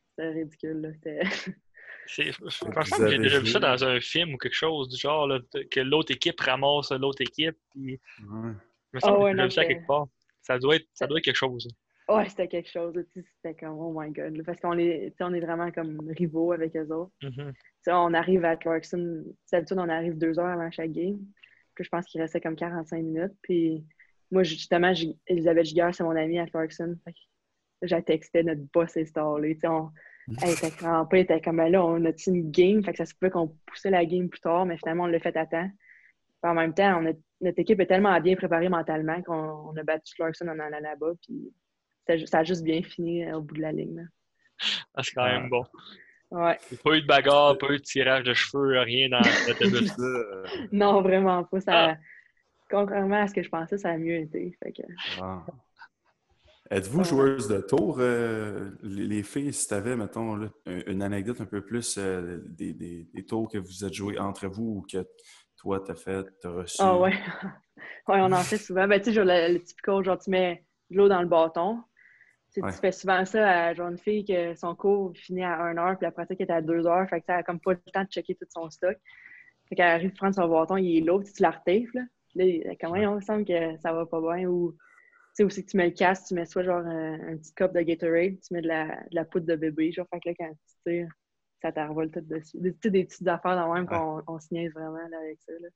[0.09, 0.95] C'était ridicule.
[2.05, 2.31] Je
[2.71, 5.39] pense que j'ai déjà vu ça dans un film ou quelque chose du genre là,
[5.71, 7.57] que l'autre équipe ramasse l'autre équipe.
[7.71, 7.99] Puis...
[8.19, 8.51] Ouais.
[8.91, 10.07] Je me semble oh, que j'ai vu ça quelque part.
[10.43, 11.67] Ça doit être, ça doit être quelque chose.
[12.09, 12.93] Ouais, c'était quelque chose.
[13.15, 14.43] C'était comme, oh my god.
[14.45, 17.13] Parce qu'on est, on est vraiment comme rivaux avec eux autres.
[17.21, 17.53] Mm-hmm.
[17.87, 19.23] On arrive à Clarkson.
[19.51, 21.17] D'habitude, on arrive deux heures avant chaque game.
[21.75, 23.33] Puis je pense qu'il restait comme 45 minutes.
[23.41, 23.85] Puis
[24.31, 24.93] moi, justement,
[25.27, 26.97] Elisabeth Giguère, c'est mon amie à Clarkson.
[27.81, 29.57] J'ai texté notre boss installé.
[29.63, 29.89] On,
[30.41, 33.13] elle était crampée, elle était comme là, on a une game, fait que ça se
[33.13, 35.69] pouvait qu'on poussait la game plus tard, mais finalement, on l'a fait à temps.
[36.43, 40.59] En même temps, notre équipe est tellement bien préparée mentalement qu'on a battu Clarkson en
[40.59, 41.53] allant là-bas, puis
[42.27, 44.07] ça, a juste bien fini euh, au bout de la ligne.
[44.93, 45.63] Ah, c'est quand même bon.
[46.31, 46.57] Ouais.
[46.83, 49.91] Pas eu de bagarre, pas eu de tirage de cheveux, rien dans l'autobus.
[50.71, 51.61] non, vraiment pas.
[51.61, 51.97] Ça, ah
[52.73, 54.57] contrairement à ce que je pensais, ça a mieux été.
[55.21, 55.45] Ah.
[56.71, 61.61] Êtes-vous joueuse de tour, euh, les, filles, si tu avais, mettons, une anecdote un peu
[61.61, 65.05] plus euh, des, tours que vous êtes joués entre vous ou que
[65.63, 66.77] toi, t'as fait, t'as reçu?
[66.79, 67.13] Ah ouais.
[68.07, 68.85] ouais, on en fait souvent.
[68.85, 71.81] Ben, tu sais, le, le typical, genre, tu mets de l'eau dans le bâton.
[72.53, 75.97] Tu, fais souvent ça à genre une fille que son cours finit à 1 heure,
[75.97, 77.09] puis la pratique est à 2 heures.
[77.09, 78.95] Fait que a comme pas le temps de checker tout son stock.
[79.69, 82.01] Fait qu'elle arrive à prendre son bâton, il est lourd, tu la retèfes, là.
[82.35, 84.77] Là, comment on semble que ça va pas bien ou tu
[85.33, 87.81] sais aussi que tu mets le casque, tu mets soit genre un, petit cup de
[87.81, 90.51] Gatorade, tu mets de la, de la poudre de bébé, genre fait que là quand
[90.51, 91.09] tu tires,
[91.63, 92.57] ça t'envole tout dessus.
[92.59, 95.53] Des, des petites affaires dans même qu'on on se niaise vraiment là, avec ça.
[95.53, 95.69] Là.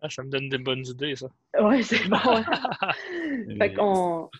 [0.00, 1.28] Ah, ça me donne des bonnes idées, ça.
[1.60, 2.18] Ouais, c'est bon.
[3.58, 4.30] fait qu'on.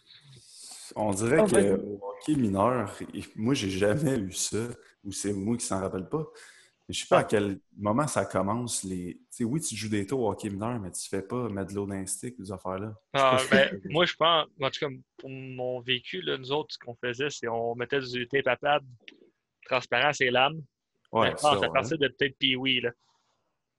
[0.96, 2.96] On dirait qu'au hockey mineur,
[3.36, 4.68] moi, j'ai jamais eu ça,
[5.04, 6.24] ou c'est moi qui s'en rappelle pas.
[6.88, 8.82] Je sais pas à quel moment ça commence.
[8.82, 9.20] Les...
[9.40, 11.86] oui, tu joues des tours au hockey mineur, mais tu fais pas mettre de l'eau
[11.86, 12.94] dans les ces affaires-là.
[13.12, 16.78] Ah, ben, moi, je pense, en tout cas, pour mon vécu, là, nous autres, ce
[16.78, 18.82] qu'on faisait, c'est qu'on mettait du tape à pad
[19.68, 20.62] transparent les lames.
[21.12, 22.82] Ouais, ça, à partir de peut-être Pee-Wee.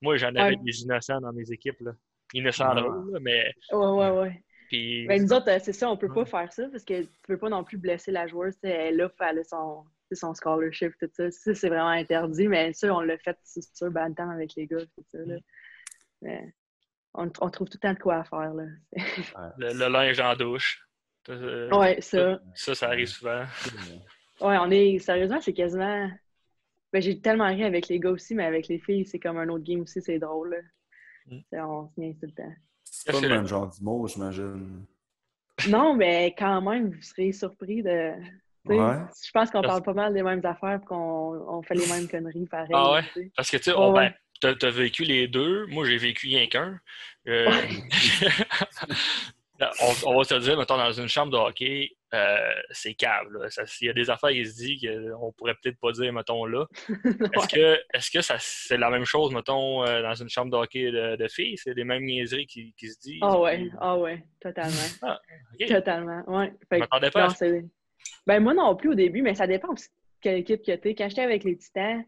[0.02, 1.80] Moi, j'en avais des innocents dans mes équipes.
[1.80, 1.92] Là.
[2.34, 3.52] Innocents, là, mais.
[3.72, 4.44] Ouais, ouais, ouais.
[4.68, 5.06] Puis...
[5.06, 7.48] Ben, nous autres, c'est ça, on peut pas faire ça parce que tu peux pas
[7.48, 8.54] non plus blesser la joueuse.
[8.62, 11.30] Elle là, elle a son, son scholarship, tout ça.
[11.30, 14.68] Ça, c'est vraiment interdit, mais ça, on l'a fait, c'est sûr, ben, temps avec les
[14.68, 15.18] gars, tout ça.
[15.18, 15.36] Là.
[16.22, 16.54] Mais
[17.14, 18.54] on, on, trouve tout le temps de quoi faire.
[18.54, 18.64] Là.
[19.58, 20.86] le, linge en douche.
[21.28, 22.40] Ouais, ça.
[22.54, 23.44] Ça, ça arrive souvent.
[24.40, 24.98] Ouais, on est.
[25.00, 26.08] Sérieusement, c'est quasiment.
[26.92, 29.48] Ben, j'ai tellement ri avec les gars aussi, mais avec les filles, c'est comme un
[29.48, 30.56] autre game aussi, c'est drôle.
[31.26, 31.38] Mm.
[31.52, 32.54] On se vient tout le temps.
[32.84, 34.84] C'est pas le même genre d'humour, j'imagine.
[35.68, 38.14] Non, mais quand même, vous serez surpris de,
[38.68, 42.46] je pense qu'on parle pas mal des mêmes affaires et qu'on fait les mêmes conneries
[42.46, 42.70] pareil.
[42.72, 43.30] Ah ouais?
[43.36, 45.66] Parce que tu sais, oh, ben, tu as, vécu les deux.
[45.66, 46.78] Moi, j'ai vécu rien qu'un.
[47.26, 47.50] Euh,
[50.06, 53.26] on, va se dire, mettons, dans une chambre de hockey, euh, c'est cave.
[53.80, 54.80] Il y a des affaires qui se disent
[55.12, 56.66] qu'on pourrait peut-être pas dire, mettons, là.
[56.88, 60.90] Est-ce que, est que c'est la même chose, mettons, euh, dans une chambre de hockey
[60.90, 61.56] de, filles?
[61.56, 63.20] C'est les mêmes niaiseries qui, qui, se disent?
[63.22, 64.76] Ah ouais, ah ouais, totalement.
[65.02, 65.20] Ah,
[65.68, 66.52] Totalement, ouais.
[66.70, 67.28] M'attendais pas
[68.26, 69.80] ben, moi non plus au début, mais ça dépend de
[70.20, 70.94] quelle équipe que t'es.
[70.94, 72.04] Quand j'étais avec les Titans,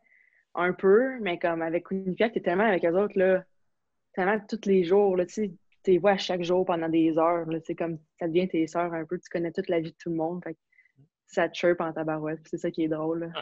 [0.54, 3.44] un peu, mais comme avec Quinnipiac, t'es tellement avec eux autres, là,
[4.14, 5.50] tellement tous les jours, là, tu
[5.86, 9.04] les vois à chaque jour pendant des heures, là, comme ça devient tes sœurs un
[9.04, 10.56] peu, tu connais toute la vie de tout le monde, fait
[11.26, 13.32] ça te chirpe en tabarouette, c'est ça qui est drôle.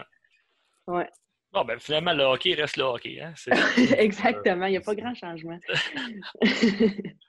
[0.87, 1.09] Ouais.
[1.51, 3.19] Bon, ben finalement, le hockey reste le hockey.
[3.19, 3.33] Hein?
[3.97, 5.59] Exactement, il n'y a pas grand changement.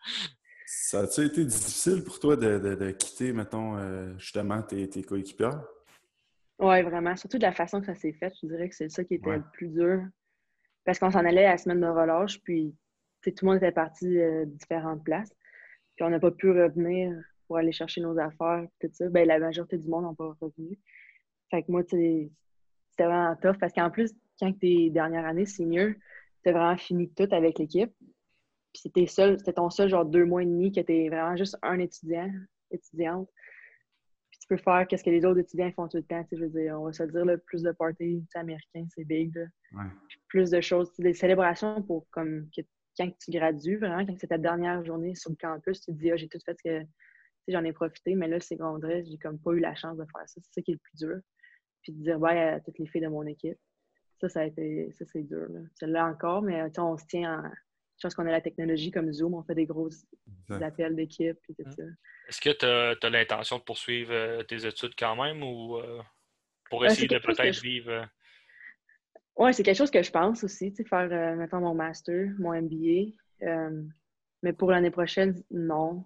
[0.64, 5.62] Ça a-tu été difficile pour toi de, quitter, mettons, euh, justement, tes, tes coéquipières?
[6.58, 7.14] Oui, vraiment.
[7.16, 9.36] Surtout de la façon que ça s'est fait, je dirais que c'est ça qui était
[9.36, 10.02] le plus dur.
[10.84, 12.74] Parce qu'on s'en allait à la semaine de relâche, puis
[13.30, 15.32] tout le monde était parti euh, différentes places.
[15.96, 17.14] Puis on n'a pas pu revenir
[17.46, 19.08] pour aller chercher nos affaires, tout ça.
[19.08, 20.78] Ben, la majorité du monde n'a pas revenu.
[21.50, 22.30] Fait que moi, c'était
[22.98, 25.96] vraiment tough parce qu'en plus, quand tes dernières années, c'est mieux,
[26.42, 27.92] t'as vraiment fini tout avec l'équipe.
[28.72, 31.78] Puis c'était c'était ton seul genre deux mois et demi que t'es vraiment juste un
[31.78, 32.30] étudiant,
[32.70, 33.28] étudiante.
[34.30, 36.24] Puis tu peux faire qu'est-ce que les autres étudiants font tout le temps.
[36.32, 39.34] Je veux dire, on va se dire, là, plus de parties américains, c'est big.
[40.28, 42.62] Plus de choses, des célébrations pour comme que,
[42.96, 46.10] quand tu gradues, vraiment, quand c'est ta dernière journée sur le campus, tu te dis,
[46.10, 46.86] ah, j'ai tout fait ce que
[47.48, 50.28] j'en ai profité, mais là, c'est secondaire, j'ai comme pas eu la chance de faire
[50.28, 50.40] ça.
[50.42, 51.20] C'est ça qui est le plus dur.
[51.82, 53.58] Puis de dire bye à toutes les filles de mon équipe.
[54.20, 55.48] Ça, ça a été, ça, c'est dur.
[55.74, 57.50] Celle-là encore, mais on se tient en,
[58.02, 59.88] je pense qu'on a la technologie comme Zoom, on fait des gros
[60.50, 61.84] appels d'équipe et tout ça.
[62.28, 66.02] Est-ce que tu as, l'intention de poursuivre euh, tes études quand même ou euh,
[66.68, 68.08] pour essayer de peut-être vivre?
[69.38, 69.44] Euh?
[69.44, 73.12] Oui, c'est quelque chose que je pense aussi, faire, mettons, mon master, mon MBA.
[74.42, 76.04] mais pour l'année prochaine, non.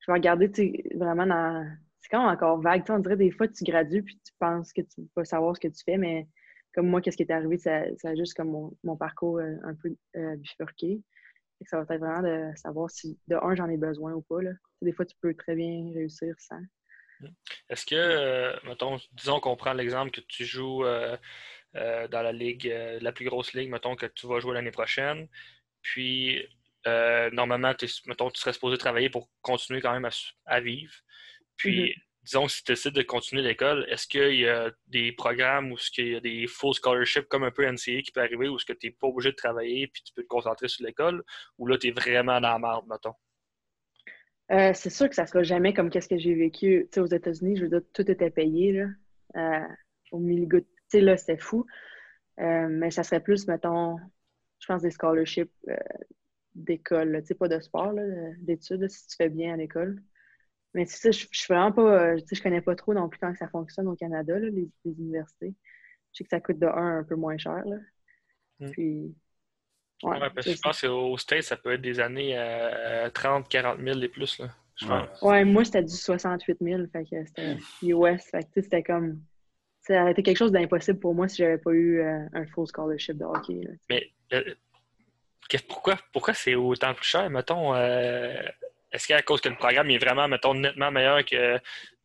[0.00, 0.50] Je vais regarder
[0.94, 1.66] vraiment dans.
[2.00, 2.82] C'est quand même encore vague.
[2.88, 5.68] on dirait des fois, tu gradues puis tu penses que tu vas savoir ce que
[5.68, 6.26] tu fais, mais
[6.74, 9.94] comme moi, qu'est-ce qui est arrivé, ça, a juste comme mon, mon parcours un peu
[10.36, 11.00] bifurqué
[11.66, 14.40] ça va être vraiment de savoir si, de un, j'en ai besoin ou pas.
[14.80, 16.60] Des fois, tu peux très bien réussir sans.
[17.68, 21.16] Est-ce que, euh, mettons, disons qu'on prend l'exemple que tu joues euh,
[21.76, 25.28] euh, dans la ligue, la plus grosse ligue, mettons que tu vas jouer l'année prochaine,
[25.80, 26.46] puis
[26.84, 27.74] normalement,
[28.06, 30.08] mettons, tu serais supposé travailler pour continuer quand même
[30.46, 30.94] à, vivre.
[31.56, 35.72] Puis, mm-hmm disons si tu décides de continuer l'école, est-ce qu'il y a des programmes
[35.72, 38.48] ou est-ce qu'il y a des full scholarships comme un peu NCA qui peut arriver
[38.48, 40.84] ou est-ce que tu n'es pas obligé de travailler puis tu peux te concentrer sur
[40.84, 41.24] l'école
[41.58, 43.14] ou là, tu es vraiment dans la merde, mettons?
[44.50, 47.56] Euh, c'est sûr que ça ne sera jamais comme qu'est-ce que j'ai vécu aux États-Unis.
[47.56, 48.88] Je veux dire, tout était payé là,
[49.36, 49.74] euh,
[50.10, 50.64] au milieu.
[50.92, 51.66] Tu sais, là, c'était fou.
[52.38, 53.96] Euh, mais ça serait plus, mettons,
[54.60, 55.50] je pense des scholarships
[56.54, 57.94] d'école, tu sais, pas de sport,
[58.38, 60.02] d'études, si tu fais bien à l'école.
[60.74, 62.02] Mais tu sais, je, suis vraiment pas.
[62.02, 64.48] Euh, tu sais, je connais pas trop non plus comment ça fonctionne au Canada, là,
[64.48, 65.54] les, universités.
[66.12, 67.62] Je sais que ça coûte de un un peu moins cher.
[67.64, 67.76] Là.
[68.60, 68.70] Hmm.
[68.70, 69.14] Puis.
[70.02, 73.80] Ouais, parce que je pense qu'au States, ça peut être des années à 30, 40
[73.80, 74.38] 000 et plus.
[74.40, 75.22] Là, je pense.
[75.22, 76.82] Ouais, moi, c'était du 68 000.
[76.90, 78.24] Fait que c'était US.
[78.30, 79.20] Fait que c'était comme.
[79.82, 82.66] Ça aurait été quelque chose d'impossible pour moi si j'avais pas eu euh, un full
[82.66, 83.60] scholarship de hockey.
[83.62, 84.54] Là, Mais euh,
[85.68, 87.28] pourquoi, pourquoi c'est autant plus cher?
[87.30, 87.74] Mettons,
[88.92, 91.58] est-ce qu'à cause que le programme est vraiment, mettons, nettement meilleur que,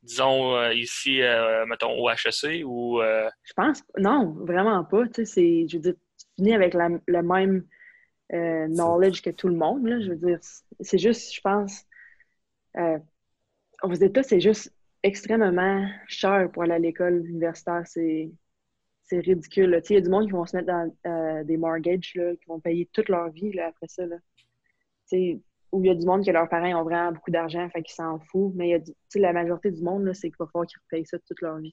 [0.03, 3.01] disons, euh, ici, euh, mettons, au HEC ou.
[3.01, 3.29] Euh?
[3.43, 5.07] Je pense, non, vraiment pas.
[5.09, 7.65] Tu sais, je veux dire, tu finis avec le même
[8.69, 9.85] knowledge que tout le monde.
[9.85, 10.39] Là, je veux dire,
[10.79, 11.83] c'est juste, je pense,
[13.83, 14.73] aux États, c'est juste
[15.03, 17.83] extrêmement cher pour aller à l'école universitaire.
[17.85, 18.31] C'est
[19.03, 19.81] c'est ridicule.
[19.89, 22.59] Il y a du monde qui vont se mettre dans des mortgages, là, qui vont
[22.59, 24.05] payer toute leur vie là, après ça.
[24.05, 24.17] Là
[25.71, 27.95] où il y a du monde que leurs parents ont vraiment beaucoup d'argent, fait qu'ils
[27.95, 28.53] s'en foutent.
[28.55, 31.17] Mais il y a la majorité du monde, c'est qu'il va falloir qu'ils repayent ça
[31.19, 31.71] toute leur vie.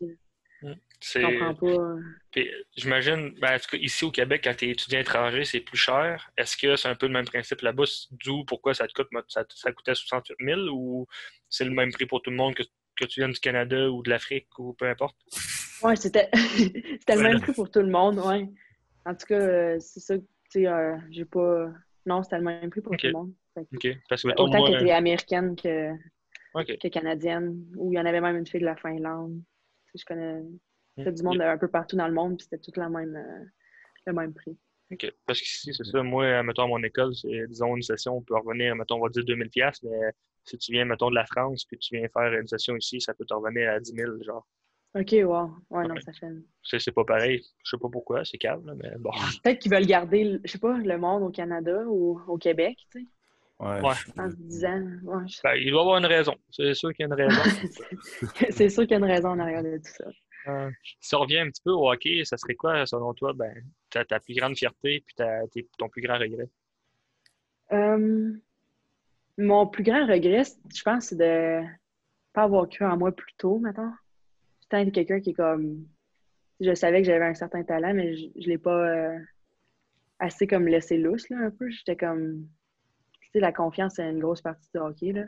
[0.62, 2.42] Je comprends pas.
[2.76, 6.30] J'imagine, ben, ici au Québec, quand tu es étudiant étranger, c'est plus cher.
[6.38, 7.84] Est-ce que c'est un peu le même principe là-bas?
[8.24, 11.06] D'où pourquoi ça te coûte ça, ça coûtait 68 000 ou
[11.50, 12.62] c'est le même prix pour tout le monde que,
[12.96, 15.16] que tu viennes du Canada ou de l'Afrique ou peu importe?
[15.82, 18.48] Oui, c'était le même prix pour tout le monde, oui.
[19.04, 21.70] En tout cas, euh, c'est ça, tu sais, euh, j'ai pas.
[22.06, 23.32] Non, c'était le même prix pour tout le monde.
[23.56, 23.88] OK.
[24.08, 25.92] Parce que, autant moi, qu'elle était américaine que,
[26.54, 29.40] que canadienne, ou il y en avait même une fille de la Finlande.
[29.94, 30.42] Je connais
[30.96, 33.44] du monde un peu partout dans le monde, puis c'était tout la même, euh,
[34.06, 34.56] le même prix.
[34.90, 35.12] OK.
[35.26, 36.02] Parce que si c'est ça.
[36.02, 39.08] Moi, mettons, à mon école, c'est, disons, une session, on peut revenir, mettons, on va
[39.08, 40.12] dire 2000$, mais
[40.44, 43.14] si tu viens, mettons, de la France, puis tu viens faire une session ici, ça
[43.14, 44.46] peut te revenir à 10 000, genre.
[44.94, 45.50] OK, wow.
[45.70, 46.28] Ouais, non, ça fait.
[46.62, 47.42] C'est, pas pareil.
[47.64, 49.10] Je sais pas pourquoi, c'est calme, mais bon.
[49.42, 53.00] Peut-être qu'ils veulent garder, je sais pas, le monde au Canada ou au Québec, tu
[53.00, 53.06] sais.
[53.60, 53.80] Ouais.
[54.18, 54.80] En se disant.
[55.44, 56.34] Ben, il doit y avoir une raison.
[56.50, 57.40] C'est sûr qu'il y a une raison.
[58.50, 60.04] c'est sûr qu'il y a une raison en arrière de tout ça.
[60.46, 60.70] Euh,
[61.00, 63.54] si on revient un petit peu au hockey, ça serait quoi, selon toi, ben,
[63.90, 66.48] ta, ta plus grande fierté et ton plus grand regret?
[67.72, 68.32] Euh,
[69.38, 71.62] mon plus grand regret, je pense, c'est de
[72.32, 73.92] pas avoir cru en moi plus tôt, maintenant.
[74.62, 75.86] J'étais quelqu'un qui est comme.
[76.60, 79.18] Je savais que j'avais un certain talent, mais je ne l'ai pas euh,
[80.18, 81.68] assez comme laissé lousse, là, un peu.
[81.70, 82.46] J'étais comme
[83.40, 85.12] la confiance, c'est une grosse partie du hockey.
[85.12, 85.24] Là.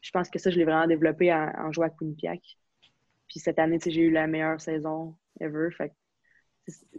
[0.00, 2.40] Je pense que ça, je l'ai vraiment développé en, jouant à Quinnipiac.
[3.28, 5.70] Puis cette année, j'ai eu la meilleure saison ever.
[5.70, 5.92] Fait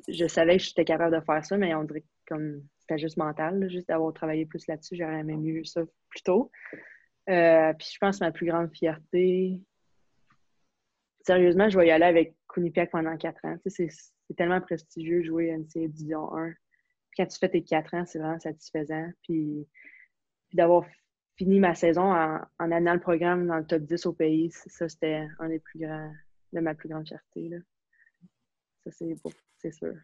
[0.10, 2.64] je savais que j'étais capable de faire ça, mais on dirait que comme
[2.98, 6.52] juste mental, juste d'avoir travaillé plus là-dessus, j'aurais même eu ça plus tôt.
[7.30, 9.60] Euh, puis je pense que ma plus grande fierté,
[11.22, 13.56] sérieusement, je vais y aller avec Quinnipiac pendant quatre ans.
[13.66, 13.89] C'est
[14.36, 16.50] tellement prestigieux jouer à NCA Division 1.
[16.52, 19.10] Puis quand tu fais tes quatre ans, c'est vraiment satisfaisant.
[19.24, 19.68] Puis
[20.54, 20.86] d'avoir
[21.38, 24.88] fini ma saison en, en amenant le programme dans le top 10 au pays, ça,
[24.89, 26.12] c'était un des plus grands,
[26.52, 27.50] de ma plus grande fierté.
[27.50, 27.58] Là.
[28.86, 29.06] Ça,
[29.58, 29.96] c'est sûr.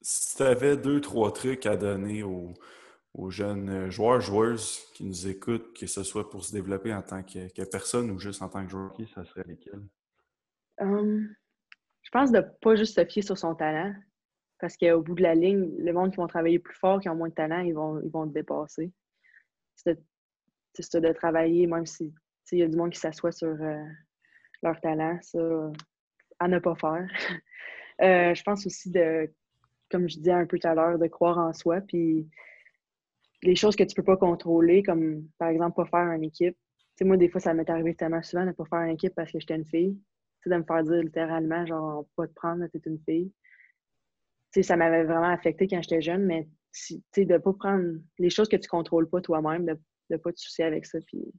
[0.00, 2.54] Si tu avais deux, trois trucs à donner aux,
[3.30, 7.22] jeunes euh, joueurs, joueuses qui nous écoutent, que ce soit pour se développer en tant
[7.22, 8.94] que, personne ou juste en tant que joueur?
[9.14, 9.82] Ça serait lesquels?
[10.80, 11.34] Hum,
[12.02, 13.94] je pense de pas juste se fier sur son talent.
[14.60, 17.14] Parce qu'au bout de la ligne, le monde qui vont travailler plus fort, qui ont
[17.14, 18.92] moins de talent, ils vont, ils vont te dépasser.
[19.76, 19.98] C'est
[21.00, 22.12] de, travailler, même si
[22.52, 23.84] y a du monde qui s'assoit sur euh,
[24.62, 25.38] leur talent, ça,
[26.38, 27.06] à ne pas faire.
[28.00, 29.28] Euh, je pense aussi de,
[29.90, 31.80] comme je disais un peu tout à l'heure, de croire en soi.
[31.80, 32.28] Puis
[33.42, 36.56] les choses que tu peux pas contrôler, comme par exemple pas faire une équipe.
[36.96, 39.32] sais, moi, des fois, ça m'est arrivé tellement souvent de pas faire une équipe parce
[39.32, 39.98] que j'étais une fille.
[40.42, 43.32] sais, de me faire dire littéralement, genre, pas te prendre, t'es une fille
[44.62, 46.48] ça m'avait vraiment affecté quand j'étais jeune, mais
[47.16, 49.78] de ne pas prendre les choses que tu ne contrôles pas toi-même, de
[50.10, 51.32] ne pas te soucier avec ça, puis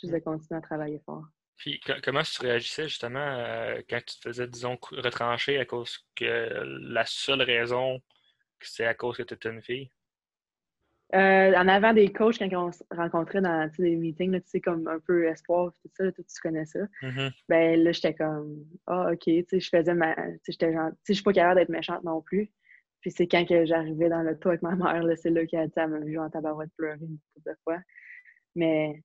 [0.00, 1.24] juste de continuer à travailler fort.
[1.60, 6.62] Puis comment tu réagissais justement euh, quand tu te faisais, disons, retrancher à cause que
[6.64, 8.00] la seule raison,
[8.62, 9.90] c'est à cause que tu étais une fille?
[11.14, 14.88] Euh, en avant des coachs, quand on se rencontrait dans des meetings, tu sais, comme
[14.88, 16.78] un peu espoir, tout ça, tout, tu connais ça.
[17.02, 17.30] Mm-hmm.
[17.50, 20.14] Ben là, j'étais comme, ah, OK, tu sais, je faisais ma.
[20.14, 22.50] Tu sais, j'étais genre, tu sais, je suis pas capable d'être méchante non plus.
[23.02, 25.60] Puis c'est quand que j'arrivais dans le toit avec ma mère, là, c'est là qu'elle
[25.60, 27.78] a dit, elle m'a vu en tabarouette pleurer une couple de fois.
[28.54, 29.02] Mais,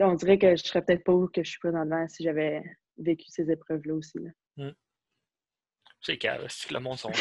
[0.00, 2.62] on dirait que je serais peut-être pas où que je suis présentement si j'avais
[2.98, 4.18] vécu ces épreuves-là aussi.
[4.18, 4.30] Là.
[4.56, 4.74] Mm.
[6.00, 7.12] C'est carré, c'est que le monde sont.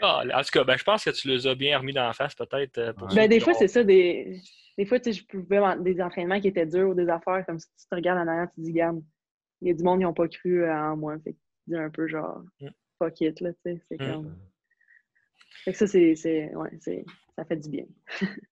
[0.00, 2.12] Ah, en tout cas, ben, je pense que tu les as bien remis dans la
[2.12, 2.78] face, peut-être.
[2.78, 3.82] Euh, ben, des fois, c'est ça.
[3.82, 4.40] Des,
[4.78, 7.86] des fois, je pouvais des entraînements qui étaient durs ou des affaires comme si tu
[7.88, 9.02] te regardes en arrière, tu te dis, garde,
[9.60, 11.18] il y a du monde qui n'ont pas cru euh, en moi.
[11.24, 12.68] Fait que tu dis un peu genre, mm.
[12.98, 13.82] fuck it, là, tu sais.
[13.88, 14.12] C'est mm.
[14.12, 14.36] comme.
[15.64, 16.54] Fait que ça, c'est.
[16.54, 16.78] Ouais,
[17.36, 17.84] ça fait du bien.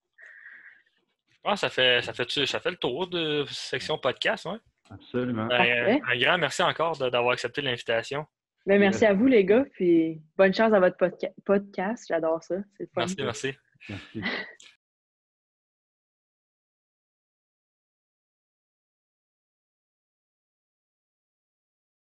[1.44, 4.58] ah, ça fait, ça, fait, ça fait le tour de section podcast, ouais.
[4.90, 5.46] Absolument.
[5.46, 8.26] Ben, un grand merci encore d'avoir accepté l'invitation.
[8.66, 9.64] Ben, merci à vous, les gars.
[9.72, 10.96] Puis bonne chance à votre
[11.44, 12.06] podcast.
[12.08, 12.56] J'adore ça.
[12.76, 13.54] C'est Merci, merci.
[13.88, 14.22] Merci.